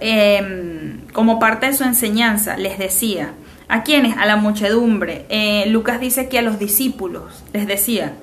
em, 0.00 1.00
como 1.12 1.38
parte 1.38 1.66
de 1.66 1.74
su 1.74 1.84
enseñanza, 1.84 2.56
les 2.56 2.78
decía, 2.78 3.34
¿a 3.68 3.82
quiénes? 3.82 4.16
A 4.16 4.26
la 4.26 4.36
muchedumbre. 4.36 5.26
Eh, 5.28 5.64
Lucas 5.68 6.00
dice 6.00 6.28
que 6.28 6.38
a 6.38 6.42
los 6.42 6.58
discípulos 6.58 7.44
les 7.52 7.66
decía, 7.66 8.14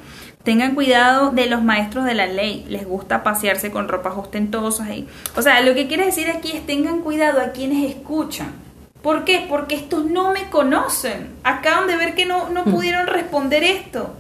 tengan 0.44 0.76
cuidado 0.76 1.32
de 1.32 1.46
los 1.46 1.64
maestros 1.64 2.06
de 2.06 2.16
la 2.16 2.26
ley, 2.26 2.66
les 2.68 2.86
gusta 2.86 3.24
pasearse 3.24 3.72
con 3.72 3.88
ropas 3.88 4.14
ostentosas. 4.18 4.90
Y, 4.90 5.08
o 5.36 5.42
sea, 5.42 5.62
lo 5.62 5.74
que 5.74 5.88
quiere 5.88 6.06
decir 6.06 6.30
aquí 6.30 6.52
es 6.54 6.66
tengan 6.66 7.02
cuidado 7.02 7.42
a 7.42 7.52
quienes 7.52 7.90
escuchan. 7.90 8.54
¿Por 9.02 9.24
qué? 9.24 9.46
Porque 9.50 9.76
estos 9.76 10.06
no 10.06 10.32
me 10.32 10.50
conocen. 10.50 11.32
Acaban 11.44 11.88
de 11.88 11.98
ver 11.98 12.14
que 12.14 12.26
no, 12.26 12.50
no 12.50 12.66
pudieron 12.66 13.08
responder 13.08 13.64
esto. 13.64 14.14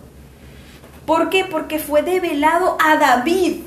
¿Por 1.06 1.30
qué? 1.30 1.46
Porque 1.46 1.78
fue 1.78 2.02
develado 2.02 2.78
a 2.84 2.98
David 2.98 3.62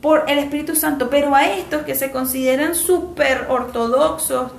por 0.00 0.24
el 0.28 0.38
Espíritu 0.38 0.76
Santo, 0.76 1.10
pero 1.10 1.34
a 1.34 1.46
estos 1.46 1.82
que 1.82 1.94
se 1.94 2.12
consideran 2.12 2.74
súper 2.74 3.46
ortodoxos, 3.48 4.52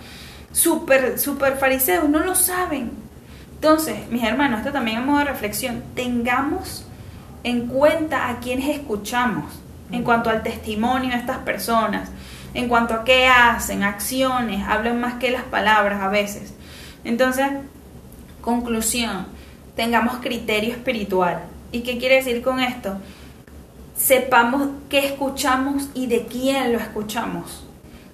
súper 0.52 1.19
super 1.19 1.58
fariseos, 1.58 2.10
no 2.10 2.19
lo 2.19 2.36
saben. 2.36 3.06
Entonces, 3.57 4.07
mis 4.09 4.23
hermanos, 4.23 4.59
esto 4.59 4.71
también 4.71 4.99
es 4.99 5.05
modo 5.05 5.19
de 5.19 5.25
reflexión. 5.25 5.83
Tengamos 5.95 6.85
en 7.43 7.67
cuenta 7.67 8.29
a 8.29 8.39
quienes 8.39 8.69
escuchamos 8.69 9.45
en 9.91 10.03
cuanto 10.03 10.29
al 10.29 10.43
testimonio 10.43 11.11
de 11.11 11.17
estas 11.17 11.37
personas, 11.39 12.09
en 12.53 12.67
cuanto 12.67 12.93
a 12.93 13.03
qué 13.03 13.27
hacen, 13.27 13.83
acciones, 13.83 14.65
hablan 14.67 14.99
más 14.99 15.15
que 15.15 15.31
las 15.31 15.43
palabras 15.43 16.01
a 16.01 16.09
veces. 16.09 16.53
Entonces, 17.03 17.47
conclusión, 18.41 19.27
tengamos 19.75 20.17
criterio 20.17 20.71
espiritual. 20.71 21.43
¿Y 21.71 21.81
qué 21.81 21.97
quiere 21.97 22.15
decir 22.15 22.41
con 22.41 22.59
esto? 22.59 22.97
sepamos 23.97 24.69
qué 24.89 24.99
escuchamos 24.99 25.89
y 25.93 26.07
de 26.07 26.25
quién 26.27 26.71
lo 26.71 26.79
escuchamos. 26.79 27.63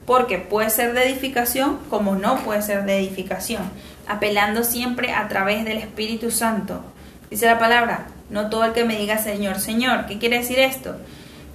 Porque 0.05 0.37
puede 0.37 0.69
ser 0.69 0.93
de 0.93 1.03
edificación 1.03 1.77
como 1.89 2.15
no 2.15 2.37
puede 2.37 2.61
ser 2.61 2.85
de 2.85 2.97
edificación. 2.99 3.63
Apelando 4.07 4.63
siempre 4.63 5.13
a 5.13 5.27
través 5.27 5.65
del 5.65 5.77
Espíritu 5.77 6.31
Santo. 6.31 6.83
Dice 7.29 7.45
la 7.45 7.59
palabra, 7.59 8.07
no 8.29 8.49
todo 8.49 8.65
el 8.65 8.73
que 8.73 8.85
me 8.85 8.97
diga 8.97 9.17
Señor, 9.17 9.59
Señor. 9.59 10.05
¿Qué 10.05 10.17
quiere 10.19 10.39
decir 10.39 10.59
esto? 10.59 10.95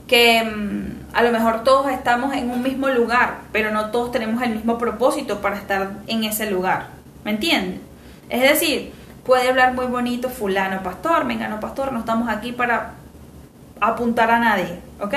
Que 0.07 0.43
mm, 0.43 1.15
a 1.15 1.23
lo 1.23 1.31
mejor 1.31 1.65
todos 1.65 1.91
estamos 1.91 2.35
en 2.35 2.51
un 2.51 2.63
mismo 2.63 2.89
lugar, 2.89 3.39
pero 3.53 3.71
no 3.71 3.91
todos 3.91 4.13
tenemos 4.13 4.43
el 4.43 4.51
mismo 4.51 4.79
propósito 4.79 5.41
para 5.41 5.57
estar 5.57 5.91
en 6.07 6.25
ese 6.25 6.51
lugar. 6.51 6.89
¿Me 7.25 7.33
entienden? 7.33 7.81
Es 8.29 8.43
decir, 8.43 8.93
puede 9.25 9.49
hablar 9.49 9.75
muy 9.75 9.87
bonito 9.87 10.31
fulano 10.31 10.83
pastor, 10.83 11.25
mengano 11.25 11.61
pastor, 11.61 11.93
no 11.93 12.01
estamos 12.01 12.29
aquí 12.29 12.53
para 12.53 12.93
apuntar 13.81 14.31
a 14.31 14.39
nadie, 14.39 14.79
¿ok? 15.01 15.15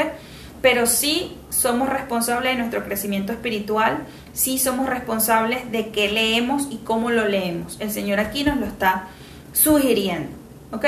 Pero 0.62 0.86
sí 0.86 1.38
somos 1.50 1.90
responsables 1.90 2.52
de 2.52 2.60
nuestro 2.60 2.84
crecimiento 2.84 3.32
espiritual, 3.32 4.00
sí 4.34 4.60
somos 4.60 4.88
responsables 4.88 5.72
de 5.72 5.90
qué 5.90 6.10
leemos 6.10 6.68
y 6.70 6.78
cómo 6.78 7.10
lo 7.10 7.28
leemos. 7.28 7.78
El 7.80 7.92
Señor 7.92 8.20
aquí 8.20 8.44
nos 8.44 8.58
lo 8.58 8.66
está 8.66 9.08
sugiriendo, 9.54 10.30
¿ok? 10.72 10.86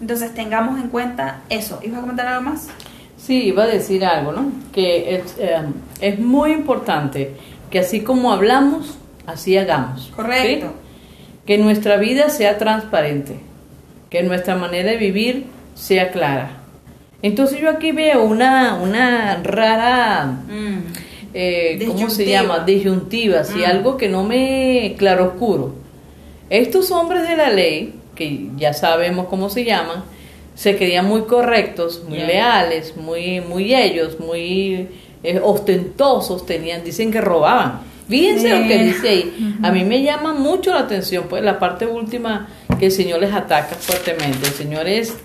Entonces 0.00 0.34
tengamos 0.34 0.80
en 0.80 0.88
cuenta 0.88 1.42
eso. 1.48 1.78
¿Ibas 1.82 1.98
a 1.98 2.00
comentar 2.00 2.26
algo 2.26 2.50
más? 2.50 2.68
Sí, 3.16 3.44
iba 3.44 3.62
a 3.62 3.68
decir 3.68 4.04
algo, 4.04 4.32
¿no? 4.32 4.50
Que 4.72 5.14
es, 5.16 5.36
eh, 5.38 5.62
es 6.00 6.18
muy 6.18 6.50
importante 6.50 7.36
que 7.70 7.78
así 7.78 8.00
como 8.00 8.32
hablamos, 8.32 8.98
así 9.26 9.56
hagamos. 9.56 10.06
¿sí? 10.06 10.10
Correcto. 10.10 10.72
Que 11.46 11.58
nuestra 11.58 11.96
vida 11.96 12.30
sea 12.30 12.58
transparente, 12.58 13.38
que 14.10 14.22
nuestra 14.24 14.56
manera 14.56 14.90
de 14.90 14.96
vivir 14.96 15.46
sea 15.74 16.10
clara. 16.10 16.61
Entonces 17.22 17.60
yo 17.60 17.70
aquí 17.70 17.92
veo 17.92 18.24
una, 18.24 18.74
una 18.74 19.40
rara, 19.42 20.26
Mm. 20.48 20.78
eh, 21.34 21.84
¿cómo 21.86 22.10
se 22.10 22.26
llama? 22.26 22.60
Disyuntiva, 22.60 23.44
sí, 23.44 23.58
Mm. 23.60 23.64
algo 23.64 23.96
que 23.96 24.08
no 24.08 24.24
me 24.24 24.94
claroscuro. 24.98 25.74
Estos 26.50 26.90
hombres 26.90 27.26
de 27.28 27.36
la 27.36 27.50
ley, 27.50 27.94
que 28.14 28.48
ya 28.56 28.74
sabemos 28.74 29.26
cómo 29.28 29.48
se 29.48 29.64
llaman, 29.64 30.02
se 30.54 30.76
creían 30.76 31.06
muy 31.06 31.22
correctos, 31.22 32.02
muy 32.08 32.18
leales, 32.18 32.96
muy, 32.96 33.40
muy 33.40 33.74
ellos, 33.74 34.18
muy 34.20 34.88
eh, 35.24 35.40
ostentosos, 35.42 36.44
tenían, 36.44 36.82
dicen 36.84 37.10
que 37.12 37.20
robaban. 37.20 37.80
Fíjense 38.08 38.50
lo 38.50 38.66
que 38.66 38.82
dice 38.84 39.08
ahí. 39.08 39.56
A 39.62 39.70
mí 39.70 39.84
me 39.84 40.02
llama 40.02 40.34
mucho 40.34 40.72
la 40.74 40.80
atención, 40.80 41.26
pues 41.30 41.42
la 41.44 41.58
parte 41.60 41.86
última 41.86 42.48
que 42.78 42.86
el 42.86 42.92
Señor 42.92 43.20
les 43.20 43.32
ataca 43.32 43.76
fuertemente. 43.76 44.48
El 44.48 44.52
Señor 44.52 44.88
es 44.88 45.16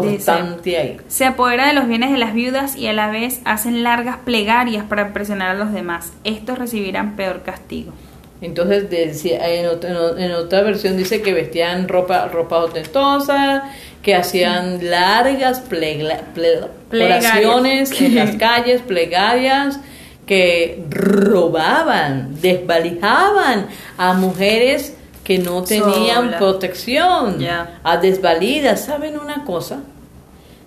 ahí. 0.00 0.96
Se 1.08 1.24
apodera 1.24 1.66
de 1.66 1.72
los 1.74 1.86
bienes 1.88 2.10
de 2.12 2.18
las 2.18 2.34
viudas 2.34 2.76
y 2.76 2.86
a 2.86 2.92
la 2.92 3.10
vez 3.10 3.40
hacen 3.44 3.82
largas 3.82 4.16
plegarias 4.24 4.84
para 4.84 5.02
impresionar 5.08 5.50
a 5.50 5.54
los 5.54 5.72
demás. 5.72 6.12
Estos 6.24 6.58
recibirán 6.58 7.16
peor 7.16 7.42
castigo. 7.42 7.92
Entonces 8.40 8.90
decía, 8.90 9.48
en, 9.54 9.66
otra, 9.66 9.90
en 10.18 10.32
otra 10.32 10.62
versión 10.62 10.96
dice 10.96 11.22
que 11.22 11.32
vestían 11.32 11.86
ropa, 11.86 12.26
ropa 12.26 12.58
ostentosa, 12.58 13.70
que 14.02 14.16
hacían 14.16 14.90
largas 14.90 15.60
plegla- 15.60 16.22
ple- 16.34 16.66
Plegarias. 16.90 17.32
oraciones 17.32 18.00
en 18.00 18.14
las 18.16 18.34
calles, 18.38 18.80
plegarias, 18.82 19.78
que 20.26 20.82
robaban, 20.90 22.40
desvalijaban 22.40 23.66
a 23.98 24.14
mujeres 24.14 24.96
que 25.24 25.38
no 25.38 25.62
tenían 25.62 26.24
Sola. 26.26 26.38
protección, 26.38 27.38
a 27.82 27.96
desvalidas. 27.98 28.84
¿Saben 28.84 29.18
una 29.18 29.44
cosa? 29.44 29.80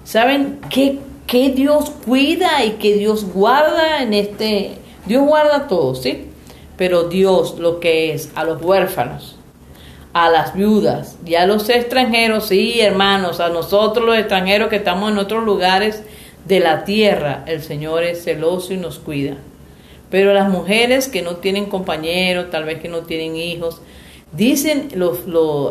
¿Saben 0.03 0.59
qué, 0.69 0.99
qué 1.27 1.49
Dios 1.49 1.91
cuida 2.05 2.63
y 2.63 2.71
que 2.71 2.95
Dios 2.95 3.25
guarda 3.33 4.01
en 4.01 4.13
este? 4.13 4.77
Dios 5.05 5.25
guarda 5.25 5.67
todo, 5.67 5.95
¿sí? 5.95 6.27
Pero 6.77 7.03
Dios 7.03 7.59
lo 7.59 7.79
que 7.79 8.13
es 8.13 8.31
a 8.35 8.43
los 8.43 8.61
huérfanos, 8.61 9.35
a 10.13 10.29
las 10.29 10.53
viudas 10.53 11.17
y 11.25 11.35
a 11.35 11.45
los 11.45 11.69
extranjeros, 11.69 12.47
sí, 12.47 12.79
hermanos, 12.79 13.39
a 13.39 13.49
nosotros 13.49 14.05
los 14.05 14.17
extranjeros 14.17 14.69
que 14.69 14.77
estamos 14.77 15.11
en 15.11 15.17
otros 15.17 15.43
lugares 15.43 16.03
de 16.45 16.59
la 16.59 16.85
tierra, 16.85 17.43
el 17.47 17.61
Señor 17.63 18.03
es 18.03 18.23
celoso 18.23 18.73
y 18.73 18.77
nos 18.77 18.99
cuida. 18.99 19.35
Pero 20.11 20.33
las 20.33 20.49
mujeres 20.49 21.07
que 21.07 21.21
no 21.21 21.37
tienen 21.37 21.65
compañeros, 21.65 22.51
tal 22.51 22.63
vez 22.63 22.79
que 22.79 22.87
no 22.87 22.99
tienen 22.99 23.35
hijos, 23.35 23.81
dicen 24.35 24.89
los, 24.95 25.19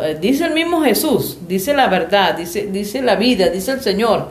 eh, 0.02 0.18
dice 0.20 0.46
el 0.46 0.54
mismo 0.54 0.82
Jesús, 0.82 1.38
dice 1.48 1.74
la 1.74 1.88
verdad, 1.88 2.36
dice, 2.36 2.66
dice 2.66 3.02
la 3.02 3.16
vida, 3.16 3.48
dice 3.48 3.72
el 3.72 3.80
Señor, 3.80 4.28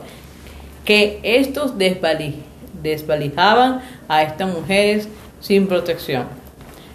que 0.84 1.20
estos 1.22 1.76
desvali- 1.78 2.36
desvalijaban 2.82 3.80
a 4.08 4.22
estas 4.22 4.52
mujeres 4.52 5.08
sin 5.40 5.66
protección. 5.66 6.24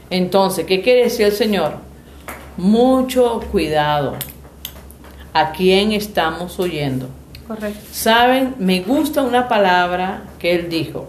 Entonces, 0.10 0.65
¿qué 0.65 0.82
quiere 0.82 1.04
decir 1.04 1.28
el 1.28 1.32
Señor? 1.34 1.73
Mucho 2.58 3.41
cuidado. 3.52 4.15
¿A 5.34 5.52
quién 5.52 5.91
estamos 5.91 6.60
oyendo? 6.60 7.08
Correcto. 7.47 7.80
Saben, 7.91 8.56
me 8.60 8.82
gusta 8.82 9.21
una 9.21 9.47
palabra 9.47 10.23
que 10.39 10.56
él 10.56 10.69
dijo. 10.69 11.08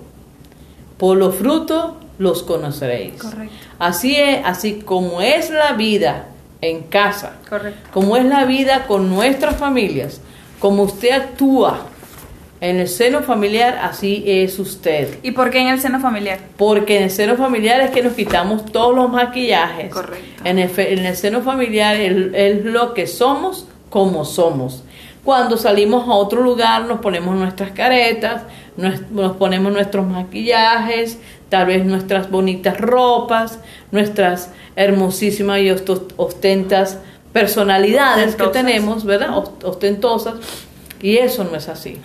Por 0.99 1.17
los 1.17 1.35
frutos 1.35 1.95
los 2.21 2.43
conoceréis. 2.43 3.15
Correcto. 3.15 3.55
Así 3.79 4.15
es, 4.15 4.41
así 4.45 4.81
como 4.85 5.23
es 5.23 5.49
la 5.49 5.73
vida 5.73 6.27
en 6.61 6.83
casa, 6.83 7.39
Correcto. 7.49 7.89
como 7.95 8.19
es 8.19 8.27
la 8.27 8.45
vida 8.45 8.87
con 8.87 9.09
nuestras 9.09 9.57
familias, 9.57 10.21
como 10.59 10.83
usted 10.83 11.13
actúa 11.13 11.87
en 12.61 12.79
el 12.79 12.89
seno 12.89 13.23
familiar, 13.23 13.81
así 13.83 14.23
es 14.27 14.59
usted. 14.59 15.19
¿Y 15.23 15.31
por 15.31 15.49
qué 15.49 15.61
en 15.61 15.69
el 15.69 15.81
seno 15.81 15.99
familiar? 15.99 16.41
Porque 16.59 16.99
en 16.99 17.05
el 17.05 17.11
seno 17.11 17.37
familiar 17.37 17.81
es 17.81 17.91
que 17.91 18.03
nos 18.03 18.13
quitamos 18.13 18.67
todos 18.67 18.95
los 18.95 19.11
maquillajes. 19.11 19.91
Correcto. 19.91 20.43
En 20.45 20.59
el, 20.59 20.71
en 20.79 21.07
el 21.07 21.17
seno 21.17 21.41
familiar 21.41 21.97
es, 21.97 22.35
es 22.35 22.65
lo 22.67 22.93
que 22.93 23.07
somos 23.07 23.67
como 23.89 24.27
somos. 24.27 24.85
Cuando 25.25 25.57
salimos 25.57 26.09
a 26.09 26.13
otro 26.13 26.43
lugar 26.43 26.85
nos 26.85 27.01
ponemos 27.01 27.35
nuestras 27.37 27.73
caretas, 27.73 28.43
nos, 28.77 29.03
nos 29.11 29.37
ponemos 29.37 29.73
nuestros 29.73 30.07
maquillajes, 30.07 31.19
tal 31.51 31.67
vez 31.67 31.85
nuestras 31.85 32.31
bonitas 32.31 32.79
ropas, 32.81 33.59
nuestras 33.93 34.51
hermosísimas 34.77 35.61
y 35.61 35.71
ostentas 36.17 36.99
personalidades 37.33 38.29
Ostentosas. 38.35 38.53
que 38.53 38.59
tenemos, 38.59 39.05
¿verdad? 39.05 39.31
Ost- 39.31 39.65
Ostentosas. 39.65 40.35
Y 41.03 41.17
eso 41.19 41.45
no 41.45 41.57
es 41.57 41.69
así. 41.69 41.99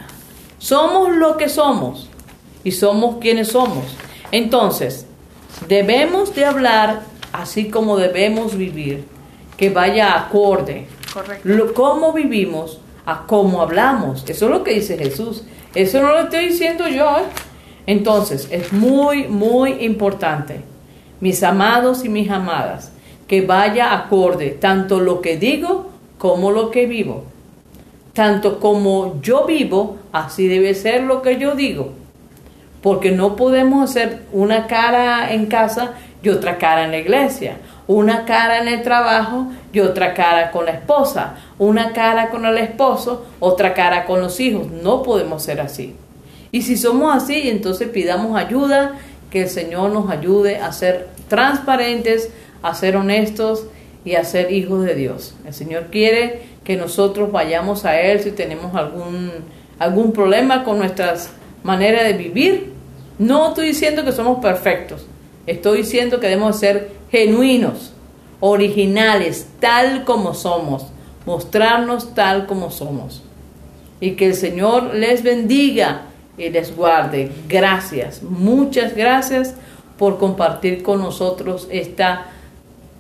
Somos 0.58 1.10
lo 1.16 1.38
que 1.38 1.50
somos 1.50 2.10
y 2.64 2.72
somos 2.72 3.18
quienes 3.22 3.50
somos. 3.50 3.86
Entonces, 4.32 5.06
debemos 5.68 6.34
de 6.36 6.46
hablar 6.46 7.02
así 7.32 7.70
como 7.70 7.98
debemos 7.98 8.56
vivir, 8.58 9.06
que 9.58 9.70
vaya 9.70 10.16
acorde. 10.18 10.88
Correcto. 11.14 11.48
Lo, 11.48 11.74
cómo 11.74 12.12
vivimos 12.14 12.80
a 13.06 13.26
cómo 13.28 13.62
hablamos. 13.62 14.24
Eso 14.28 14.46
es 14.46 14.52
lo 14.52 14.64
que 14.64 14.74
dice 14.74 14.98
Jesús. 14.98 15.44
Eso 15.74 16.02
no 16.02 16.10
lo 16.10 16.22
estoy 16.22 16.48
diciendo 16.48 16.88
yo. 16.88 17.18
¿eh? 17.18 17.24
Entonces, 17.88 18.48
es 18.52 18.74
muy, 18.74 19.28
muy 19.28 19.84
importante, 19.86 20.62
mis 21.20 21.44
amados 21.44 22.04
y 22.04 22.10
mis 22.10 22.30
amadas, 22.30 22.92
que 23.28 23.42
vaya 23.42 23.94
acorde 23.94 24.50
tanto 24.50 25.00
lo 25.00 25.22
que 25.22 25.38
digo 25.38 25.90
como 26.18 26.52
lo 26.52 26.72
que 26.72 26.88
vivo. 26.88 27.26
Tanto 28.14 28.60
como 28.60 29.22
yo 29.22 29.46
vivo, 29.46 29.98
así 30.12 30.48
debe 30.48 30.74
ser 30.74 31.04
lo 31.04 31.22
que 31.22 31.38
yo 31.38 31.56
digo. 31.56 31.94
porque 32.86 33.10
no 33.10 33.36
podemos 33.36 33.90
hacer 33.90 34.22
una 34.32 34.68
cara 34.68 35.34
en 35.34 35.48
casa 35.48 35.94
y 36.22 36.30
otra 36.30 36.60
cara 36.60 36.84
en 36.86 36.92
la 36.92 37.00
iglesia, 37.00 37.58
una 37.88 38.26
cara 38.26 38.60
en 38.60 38.68
el 38.68 38.82
trabajo 38.82 39.48
y 39.72 39.80
otra 39.80 40.14
cara 40.14 40.52
con 40.52 40.66
la 40.66 40.72
esposa, 40.72 41.36
una 41.60 41.94
cara 41.94 42.30
con 42.30 42.46
el 42.46 42.58
esposo, 42.58 43.26
otra 43.40 43.74
cara 43.74 44.06
con 44.06 44.22
los 44.22 44.40
hijos. 44.40 44.72
No 44.72 45.04
podemos 45.04 45.44
ser 45.44 45.62
así. 45.62 45.96
Y 46.52 46.62
si 46.62 46.78
somos 46.78 47.16
así, 47.16 47.50
entonces 47.50 47.90
pidamos 47.90 48.38
ayuda, 48.38 48.94
que 49.30 49.44
el 49.44 49.50
Señor 49.50 49.92
nos 49.92 50.10
ayude 50.10 50.58
a 50.58 50.72
ser 50.72 51.10
transparentes, 51.28 52.30
a 52.64 52.74
ser 52.74 52.96
honestos 52.96 53.66
y 54.06 54.16
a 54.16 54.24
ser 54.24 54.52
hijos 54.52 54.86
de 54.86 54.96
Dios. 54.96 55.36
El 55.46 55.54
Señor 55.54 55.88
quiere 55.92 56.44
que 56.64 56.78
nosotros 56.78 57.32
vayamos 57.32 57.86
a 57.86 58.00
Él 58.00 58.22
si 58.22 58.32
tenemos 58.32 58.74
algún, 58.76 59.32
algún 59.78 60.14
problema 60.14 60.64
con 60.64 60.78
nuestras 60.78 61.30
maneras 61.64 62.04
de 62.06 62.14
vivir. 62.14 62.72
No 63.20 63.50
estoy 63.50 63.68
diciendo 63.68 64.06
que 64.06 64.12
somos 64.12 64.40
perfectos, 64.40 65.06
estoy 65.46 65.80
diciendo 65.80 66.20
que 66.20 66.28
debemos 66.28 66.58
ser 66.58 66.92
genuinos, 67.12 67.94
originales, 68.40 69.48
tal 69.60 70.04
como 70.04 70.34
somos, 70.34 70.88
mostrarnos 71.26 72.14
tal 72.14 72.46
como 72.46 72.72
somos. 72.72 73.24
Y 74.00 74.12
que 74.12 74.28
el 74.28 74.36
Señor 74.36 74.94
les 74.94 75.24
bendiga 75.24 76.04
y 76.38 76.50
les 76.50 76.76
guarde. 76.76 77.32
Gracias, 77.48 78.22
muchas 78.22 78.96
gracias 78.96 79.56
por 79.98 80.18
compartir 80.18 80.84
con 80.84 81.00
nosotros 81.00 81.68
esta 81.72 82.28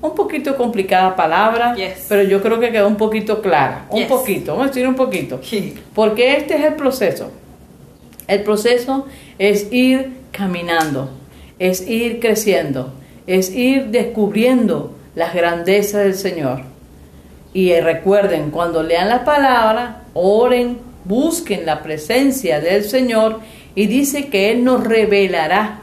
un 0.01 0.13
poquito 0.13 0.55
complicada 0.55 1.15
palabra, 1.15 1.75
pero 2.07 2.23
yo 2.23 2.41
creo 2.41 2.59
que 2.59 2.71
quedó 2.71 2.87
un 2.87 2.97
poquito 2.97 3.41
clara, 3.41 3.85
un 3.89 4.07
poquito, 4.07 4.51
vamos 4.51 4.65
a 4.65 4.67
decir 4.69 4.87
un 4.87 4.95
poquito, 4.95 5.39
porque 5.93 6.37
este 6.37 6.55
es 6.55 6.63
el 6.63 6.73
proceso. 6.75 7.31
El 8.27 8.43
proceso 8.43 9.05
es 9.39 9.71
ir 9.71 10.13
caminando, 10.31 11.09
es 11.59 11.87
ir 11.87 12.19
creciendo, 12.19 12.93
es 13.27 13.53
ir 13.53 13.87
descubriendo 13.87 14.95
las 15.15 15.33
grandezas 15.33 16.03
del 16.03 16.15
Señor. 16.15 16.61
Y 17.53 17.79
recuerden, 17.79 18.51
cuando 18.51 18.83
lean 18.83 19.09
la 19.09 19.23
palabra, 19.23 20.03
oren, 20.13 20.77
busquen 21.05 21.65
la 21.65 21.81
presencia 21.81 22.59
del 22.59 22.83
Señor 22.83 23.39
y 23.75 23.87
dice 23.87 24.27
que 24.27 24.51
Él 24.51 24.63
nos 24.63 24.83
revelará 24.83 25.81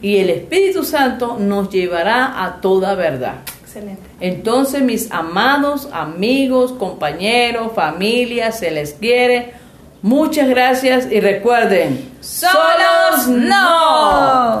y 0.00 0.18
el 0.18 0.30
Espíritu 0.30 0.84
Santo 0.84 1.38
nos 1.38 1.70
llevará 1.70 2.44
a 2.44 2.60
toda 2.60 2.94
verdad. 2.94 3.36
Excelente. 3.62 4.02
Entonces, 4.20 4.82
mis 4.82 5.10
amados 5.10 5.88
amigos, 5.92 6.72
compañeros, 6.72 7.72
familia, 7.74 8.52
se 8.52 8.70
les 8.70 8.92
quiere. 8.92 9.52
Muchas 10.02 10.48
gracias 10.50 11.10
y 11.10 11.20
recuerden, 11.20 12.12
solos 12.20 13.28
no. 13.28 14.52